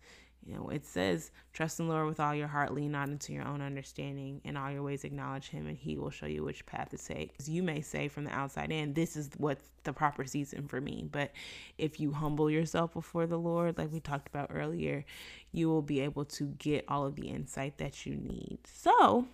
you 0.45 0.57
know, 0.57 0.69
it 0.71 0.85
says, 0.85 1.31
trust 1.53 1.79
in 1.79 1.87
the 1.87 1.93
Lord 1.93 2.09
with 2.09 2.19
all 2.19 2.35
your 2.35 2.49
heart, 2.49 2.75
lean 2.75 2.93
not 2.93 3.09
into 3.09 3.33
your 3.33 3.47
own 3.47 3.61
understanding, 3.61 4.41
in 4.45 4.57
all 4.57 4.71
your 4.71 4.83
ways 4.83 5.05
acknowledge 5.05 5.49
him, 5.49 5.67
and 5.67 5.77
he 5.77 5.97
will 5.97 6.11
show 6.11 6.27
you 6.27 6.43
which 6.43 6.67
path 6.67 6.91
to 6.91 6.99
take. 6.99 7.33
You 7.45 7.63
may 7.63 7.81
say 7.81 8.09
from 8.09 8.25
the 8.25 8.33
outside 8.33 8.73
in, 8.73 8.95
this 8.95 9.17
is 9.17 9.31
what's 9.37 9.69
the 9.85 9.93
proper 9.93 10.25
season 10.25 10.67
for 10.67 10.81
me. 10.81 11.09
But 11.11 11.31
if 11.79 12.01
you 12.01 12.13
humble 12.13 12.51
yourself 12.51 12.93
before 12.93 13.27
the 13.27 13.39
Lord, 13.39 13.79
like 13.79 13.93
we 13.93 14.01
talked 14.01 14.29
about 14.29 14.51
earlier, 14.53 15.05
you 15.53 15.69
will 15.69 15.83
be 15.83 16.01
able 16.01 16.25
to 16.25 16.47
get 16.59 16.85
all 16.89 17.07
of 17.07 17.15
the 17.15 17.29
insight 17.29 17.79
that 17.79 18.05
you 18.05 18.17
need. 18.17 18.59
So, 18.65 19.27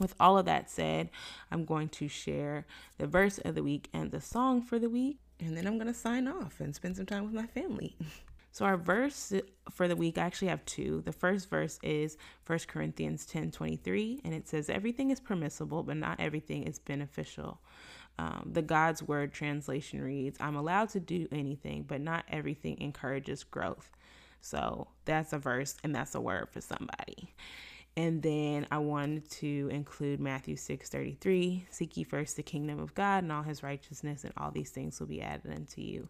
with 0.00 0.14
all 0.18 0.38
of 0.38 0.46
that 0.46 0.70
said, 0.70 1.10
I'm 1.52 1.64
going 1.64 1.88
to 1.90 2.08
share 2.08 2.66
the 2.98 3.06
verse 3.06 3.38
of 3.38 3.54
the 3.54 3.62
week 3.62 3.88
and 3.92 4.10
the 4.10 4.20
song 4.20 4.62
for 4.62 4.80
the 4.80 4.90
week, 4.90 5.18
and 5.38 5.56
then 5.56 5.68
I'm 5.68 5.78
going 5.78 5.86
to 5.86 5.94
sign 5.94 6.26
off 6.26 6.58
and 6.58 6.74
spend 6.74 6.96
some 6.96 7.06
time 7.06 7.24
with 7.24 7.34
my 7.34 7.46
family. 7.46 7.96
So 8.52 8.66
our 8.66 8.76
verse 8.76 9.32
for 9.70 9.88
the 9.88 9.96
week, 9.96 10.18
I 10.18 10.22
actually 10.22 10.48
have 10.48 10.64
two. 10.66 11.02
The 11.06 11.12
first 11.12 11.48
verse 11.48 11.78
is 11.82 12.18
1 12.46 12.58
Corinthians 12.68 13.24
10 13.26 13.50
23, 13.50 14.20
and 14.24 14.34
it 14.34 14.46
says, 14.46 14.68
Everything 14.68 15.10
is 15.10 15.20
permissible, 15.20 15.82
but 15.82 15.96
not 15.96 16.20
everything 16.20 16.64
is 16.64 16.78
beneficial. 16.78 17.60
Um, 18.18 18.50
the 18.52 18.60
God's 18.60 19.02
Word 19.02 19.32
translation 19.32 20.02
reads, 20.02 20.36
I'm 20.38 20.56
allowed 20.56 20.90
to 20.90 21.00
do 21.00 21.26
anything, 21.32 21.84
but 21.88 22.02
not 22.02 22.26
everything 22.28 22.78
encourages 22.78 23.42
growth. 23.42 23.90
So 24.42 24.88
that's 25.06 25.32
a 25.32 25.38
verse 25.38 25.76
and 25.82 25.94
that's 25.94 26.14
a 26.14 26.20
word 26.20 26.48
for 26.50 26.60
somebody. 26.60 27.32
And 27.96 28.22
then 28.22 28.66
I 28.70 28.78
wanted 28.78 29.30
to 29.32 29.68
include 29.70 30.18
Matthew 30.20 30.56
6 30.56 30.88
33, 30.88 31.66
seek 31.70 31.96
ye 31.96 32.04
first 32.04 32.36
the 32.36 32.42
kingdom 32.42 32.80
of 32.80 32.94
God 32.94 33.22
and 33.22 33.32
all 33.32 33.42
his 33.42 33.62
righteousness, 33.62 34.24
and 34.24 34.32
all 34.36 34.50
these 34.50 34.70
things 34.70 34.98
will 34.98 35.06
be 35.06 35.22
added 35.22 35.52
unto 35.54 35.80
you. 35.80 36.08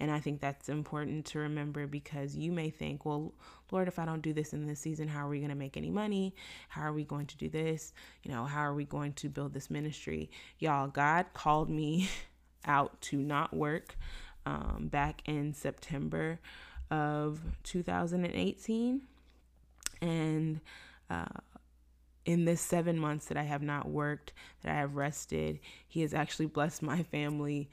And 0.00 0.10
I 0.10 0.20
think 0.20 0.40
that's 0.40 0.68
important 0.68 1.26
to 1.26 1.40
remember 1.40 1.86
because 1.86 2.36
you 2.36 2.52
may 2.52 2.70
think, 2.70 3.04
well, 3.04 3.32
Lord, 3.70 3.88
if 3.88 3.98
I 3.98 4.04
don't 4.04 4.22
do 4.22 4.32
this 4.32 4.52
in 4.52 4.66
this 4.66 4.80
season, 4.80 5.08
how 5.08 5.26
are 5.26 5.30
we 5.30 5.38
going 5.38 5.50
to 5.50 5.56
make 5.56 5.76
any 5.76 5.90
money? 5.90 6.34
How 6.68 6.82
are 6.82 6.92
we 6.92 7.04
going 7.04 7.26
to 7.26 7.36
do 7.36 7.48
this? 7.48 7.92
You 8.22 8.30
know, 8.30 8.44
how 8.44 8.60
are 8.60 8.74
we 8.74 8.84
going 8.84 9.12
to 9.14 9.28
build 9.28 9.54
this 9.54 9.70
ministry? 9.70 10.30
Y'all, 10.58 10.88
God 10.88 11.26
called 11.34 11.68
me 11.68 12.08
out 12.64 13.00
to 13.02 13.16
not 13.16 13.54
work 13.54 13.96
um, 14.46 14.88
back 14.90 15.22
in 15.26 15.52
September 15.52 16.38
of 16.90 17.40
2018. 17.64 19.02
And, 20.00 20.60
uh, 21.10 21.24
in 22.24 22.44
this 22.44 22.60
seven 22.60 22.98
months 22.98 23.24
that 23.26 23.38
I 23.38 23.42
have 23.44 23.62
not 23.62 23.88
worked, 23.88 24.34
that 24.60 24.70
I 24.70 24.80
have 24.80 24.96
rested, 24.96 25.60
He 25.86 26.02
has 26.02 26.12
actually 26.12 26.44
blessed 26.44 26.82
my 26.82 27.02
family 27.02 27.70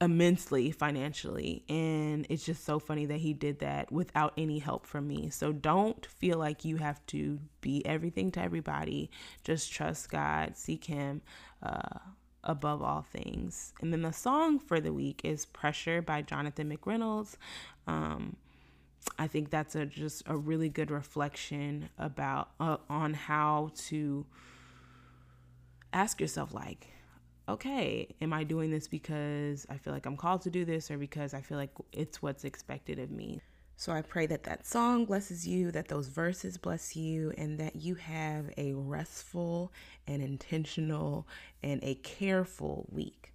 immensely 0.00 0.70
financially 0.70 1.64
and 1.70 2.26
it's 2.28 2.44
just 2.44 2.64
so 2.64 2.78
funny 2.78 3.06
that 3.06 3.16
he 3.16 3.32
did 3.32 3.60
that 3.60 3.90
without 3.90 4.32
any 4.36 4.58
help 4.58 4.86
from 4.86 5.08
me. 5.08 5.30
So 5.30 5.52
don't 5.52 6.04
feel 6.04 6.38
like 6.38 6.64
you 6.64 6.76
have 6.76 7.04
to 7.06 7.40
be 7.62 7.84
everything 7.86 8.30
to 8.32 8.40
everybody. 8.42 9.10
Just 9.42 9.72
trust 9.72 10.10
god 10.10 10.56
seek 10.56 10.84
him 10.84 11.22
uh, 11.62 11.98
above 12.44 12.82
all 12.82 13.06
things. 13.10 13.72
And 13.80 13.90
then 13.92 14.02
the 14.02 14.12
song 14.12 14.58
for 14.58 14.80
the 14.80 14.92
week 14.92 15.22
is 15.24 15.46
pressure 15.46 16.02
by 16.02 16.22
jonathan 16.22 16.70
mcreynolds. 16.70 17.36
Um, 17.86 18.36
i 19.18 19.26
think 19.26 19.50
that's 19.50 19.76
a 19.76 19.86
just 19.86 20.24
a 20.26 20.36
really 20.36 20.68
good 20.68 20.90
reflection 20.90 21.88
about 21.96 22.50
uh, 22.60 22.76
on 22.90 23.14
how 23.14 23.70
to 23.76 24.26
ask 25.92 26.20
yourself 26.20 26.52
like 26.52 26.88
okay, 27.48 28.14
am 28.20 28.32
I 28.32 28.44
doing 28.44 28.70
this 28.70 28.88
because 28.88 29.66
I 29.70 29.76
feel 29.76 29.92
like 29.92 30.06
I'm 30.06 30.16
called 30.16 30.42
to 30.42 30.50
do 30.50 30.64
this 30.64 30.90
or 30.90 30.98
because 30.98 31.34
I 31.34 31.40
feel 31.40 31.58
like 31.58 31.70
it's 31.92 32.20
what's 32.20 32.44
expected 32.44 32.98
of 32.98 33.10
me? 33.10 33.40
So 33.78 33.92
I 33.92 34.00
pray 34.00 34.26
that 34.26 34.44
that 34.44 34.66
song 34.66 35.04
blesses 35.04 35.46
you, 35.46 35.70
that 35.72 35.88
those 35.88 36.08
verses 36.08 36.56
bless 36.56 36.96
you, 36.96 37.32
and 37.36 37.58
that 37.60 37.76
you 37.76 37.94
have 37.96 38.50
a 38.56 38.72
restful 38.72 39.70
and 40.06 40.22
intentional 40.22 41.28
and 41.62 41.84
a 41.84 41.96
careful 41.96 42.86
week. 42.90 43.34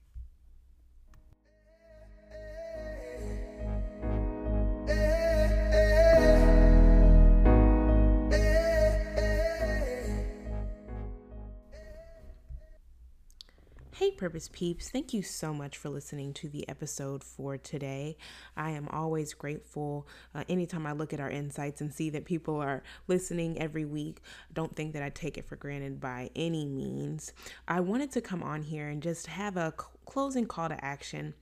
Purpose 14.22 14.52
Peeps, 14.54 14.92
thank 14.92 15.16
you 15.16 15.24
so 15.24 15.52
much 15.52 15.80
for 15.80 15.90
listening 15.90 16.32
to 16.32 16.48
the 16.48 16.70
episode 16.70 17.24
for 17.24 17.58
today. 17.58 18.16
I 18.56 18.70
am 18.70 18.88
always 18.90 19.34
grateful 19.34 20.08
uh, 20.36 20.44
anytime 20.48 20.86
I 20.86 20.92
look 20.92 21.12
at 21.12 21.20
our 21.20 21.32
insights 21.32 21.82
and 21.82 21.92
see 21.92 22.12
that 22.12 22.26
people 22.26 22.58
are 22.58 22.84
listening 23.08 23.60
every 23.60 23.84
week. 23.84 24.22
Don't 24.54 24.76
think 24.76 24.94
that 24.94 25.02
I 25.02 25.10
take 25.10 25.40
it 25.40 25.48
for 25.48 25.56
granted 25.56 26.00
by 26.00 26.30
any 26.36 26.68
means. 26.68 27.34
I 27.68 27.80
wanted 27.80 28.12
to 28.12 28.22
come 28.22 28.44
on 28.44 28.62
here 28.62 28.90
and 28.90 29.02
just 29.02 29.26
have 29.26 29.58
a 29.58 29.74
closing 30.06 30.46
call 30.46 30.70
to 30.70 30.86
action 30.86 31.34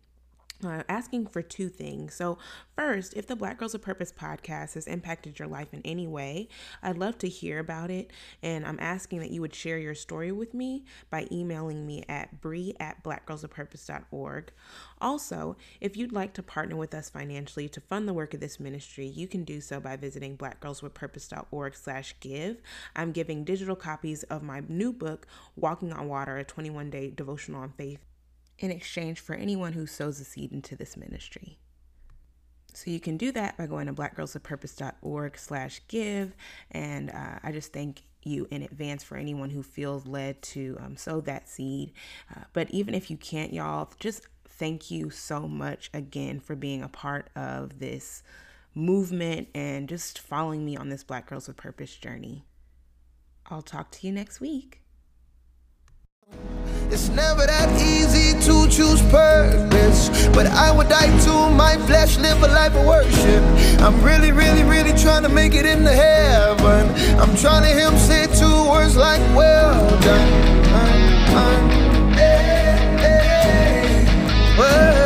uh, 0.64 0.84
asking 0.90 1.28
for 1.28 1.42
two 1.42 1.70
things. 1.70 2.14
So, 2.14 2.38
first, 2.76 3.14
if 3.16 3.28
the 3.28 3.36
Black 3.36 3.58
Girls 3.58 3.74
of 3.74 3.82
Purpose 3.82 4.12
podcast 4.12 4.74
has 4.74 4.88
impacted 4.88 5.40
your 5.40 5.48
life 5.48 5.74
in 5.74 5.82
any 5.86 6.08
way, 6.08 6.50
I'd 6.84 6.98
love 6.98 7.18
to 7.20 7.30
hear 7.30 7.60
about 7.60 7.90
it. 7.90 8.12
And 8.44 8.66
I'm 8.66 8.80
asking 8.80 9.20
that 9.20 9.32
you 9.32 9.42
would 9.42 9.56
share 9.56 9.78
your 9.78 9.96
story 9.96 10.32
with 10.32 10.54
me 10.54 10.86
by 11.10 11.28
emailing 11.32 11.86
me 11.86 12.04
at 12.10 12.42
brie 12.42 12.76
at 12.80 13.04
blackgirlsofpurpose.org. 13.04 14.52
Also, 15.00 15.56
if 15.80 15.96
you'd 15.96 16.12
like 16.12 16.34
to 16.34 16.44
partner 16.44 16.76
with 16.76 16.94
us 16.94 17.10
financially 17.10 17.70
to 17.70 17.82
fund 17.82 18.08
the 18.08 18.14
work 18.14 18.34
of 18.34 18.40
this 18.40 18.60
ministry, 18.60 19.08
you 19.08 19.28
can 19.28 19.44
do 19.44 19.62
so 19.62 19.80
by 19.80 19.96
visiting 19.96 20.38
blackgirlswithpurpose.org 20.38 21.76
slash 21.76 22.16
give. 22.20 22.62
I'm 22.96 23.12
giving 23.12 23.46
digital 23.46 23.76
copies 23.76 24.24
of 24.24 24.44
my 24.44 24.62
new 24.68 24.92
book, 24.92 25.26
Walking 25.56 25.94
on 25.94 26.10
Water, 26.10 26.38
a 26.38 26.44
21-day 26.44 27.12
devotional 27.12 27.62
on 27.62 27.74
faith 27.78 28.09
in 28.60 28.72
exchange 28.72 29.20
for 29.20 29.36
anyone 29.36 29.74
who 29.74 29.86
sows 29.86 30.20
a 30.20 30.24
seed 30.24 30.52
into 30.52 30.76
this 30.76 30.96
ministry. 30.96 31.58
So 32.74 32.92
you 32.92 33.00
can 33.00 33.18
do 33.18 33.32
that 33.32 33.58
by 33.58 33.66
going 33.66 33.88
to 33.88 33.94
blackgirlsofpurpose.org 33.94 35.38
slash 35.38 35.82
give. 35.88 36.36
And 36.72 37.10
uh, 37.10 37.40
I 37.44 37.52
just 37.52 37.74
thank 37.74 38.04
you 38.24 38.48
in 38.52 38.62
advance 38.64 39.04
for 39.04 39.18
anyone 39.18 39.50
who 39.50 39.64
feels 39.64 40.06
led 40.06 40.42
to 40.42 40.78
um, 40.80 40.96
sow 40.96 41.22
that 41.22 41.50
seed. 41.50 41.94
Uh, 42.36 42.44
but 42.54 42.70
even 42.70 42.94
if 42.94 43.10
you 43.10 43.18
can't, 43.18 43.54
y'all, 43.54 43.92
just 44.00 44.28
thank 44.48 44.92
you 44.92 45.10
so 45.10 45.48
much 45.48 45.90
again 45.94 46.40
for 46.40 46.56
being 46.56 46.84
a 46.84 46.90
part 46.90 47.30
of 47.36 47.80
this 47.80 48.24
movement 48.76 49.48
and 49.56 49.90
just 49.90 50.20
following 50.20 50.64
me 50.64 50.78
on 50.78 50.90
this 50.90 51.04
Black 51.04 51.28
Girls 51.28 51.48
with 51.48 51.58
Purpose 51.58 51.96
journey. 51.96 52.46
I'll 53.48 53.62
talk 53.62 53.90
to 53.92 54.08
you 54.08 54.14
next 54.14 54.40
week. 54.40 54.82
It's 56.92 57.08
never 57.10 57.46
that 57.46 57.70
easy 57.80 58.34
to 58.48 58.68
choose 58.68 59.00
purpose, 59.12 60.10
but 60.30 60.48
I 60.48 60.72
would 60.76 60.90
die 60.90 61.16
to 61.26 61.50
my 61.56 61.78
flesh, 61.86 62.18
live 62.18 62.42
a 62.42 62.48
life 62.48 62.76
of 62.76 62.86
worship. 62.88 63.44
I'm 63.80 64.02
really, 64.04 64.32
really, 64.32 64.64
really 64.64 64.94
trying 64.98 65.22
to 65.22 65.30
make 65.30 65.54
it 65.54 65.68
into 65.68 65.92
heaven. 65.92 66.90
I'm 67.20 67.36
trying 67.38 67.62
to 67.62 67.70
him 67.70 67.96
say 67.98 68.26
two 68.26 68.70
words 68.70 68.98
like, 68.98 69.22
well 69.36 69.90
done. 70.02 70.34
I'm, 70.74 71.70
hey, 72.14 72.98
hey, 72.98 74.56
well. 74.58 74.99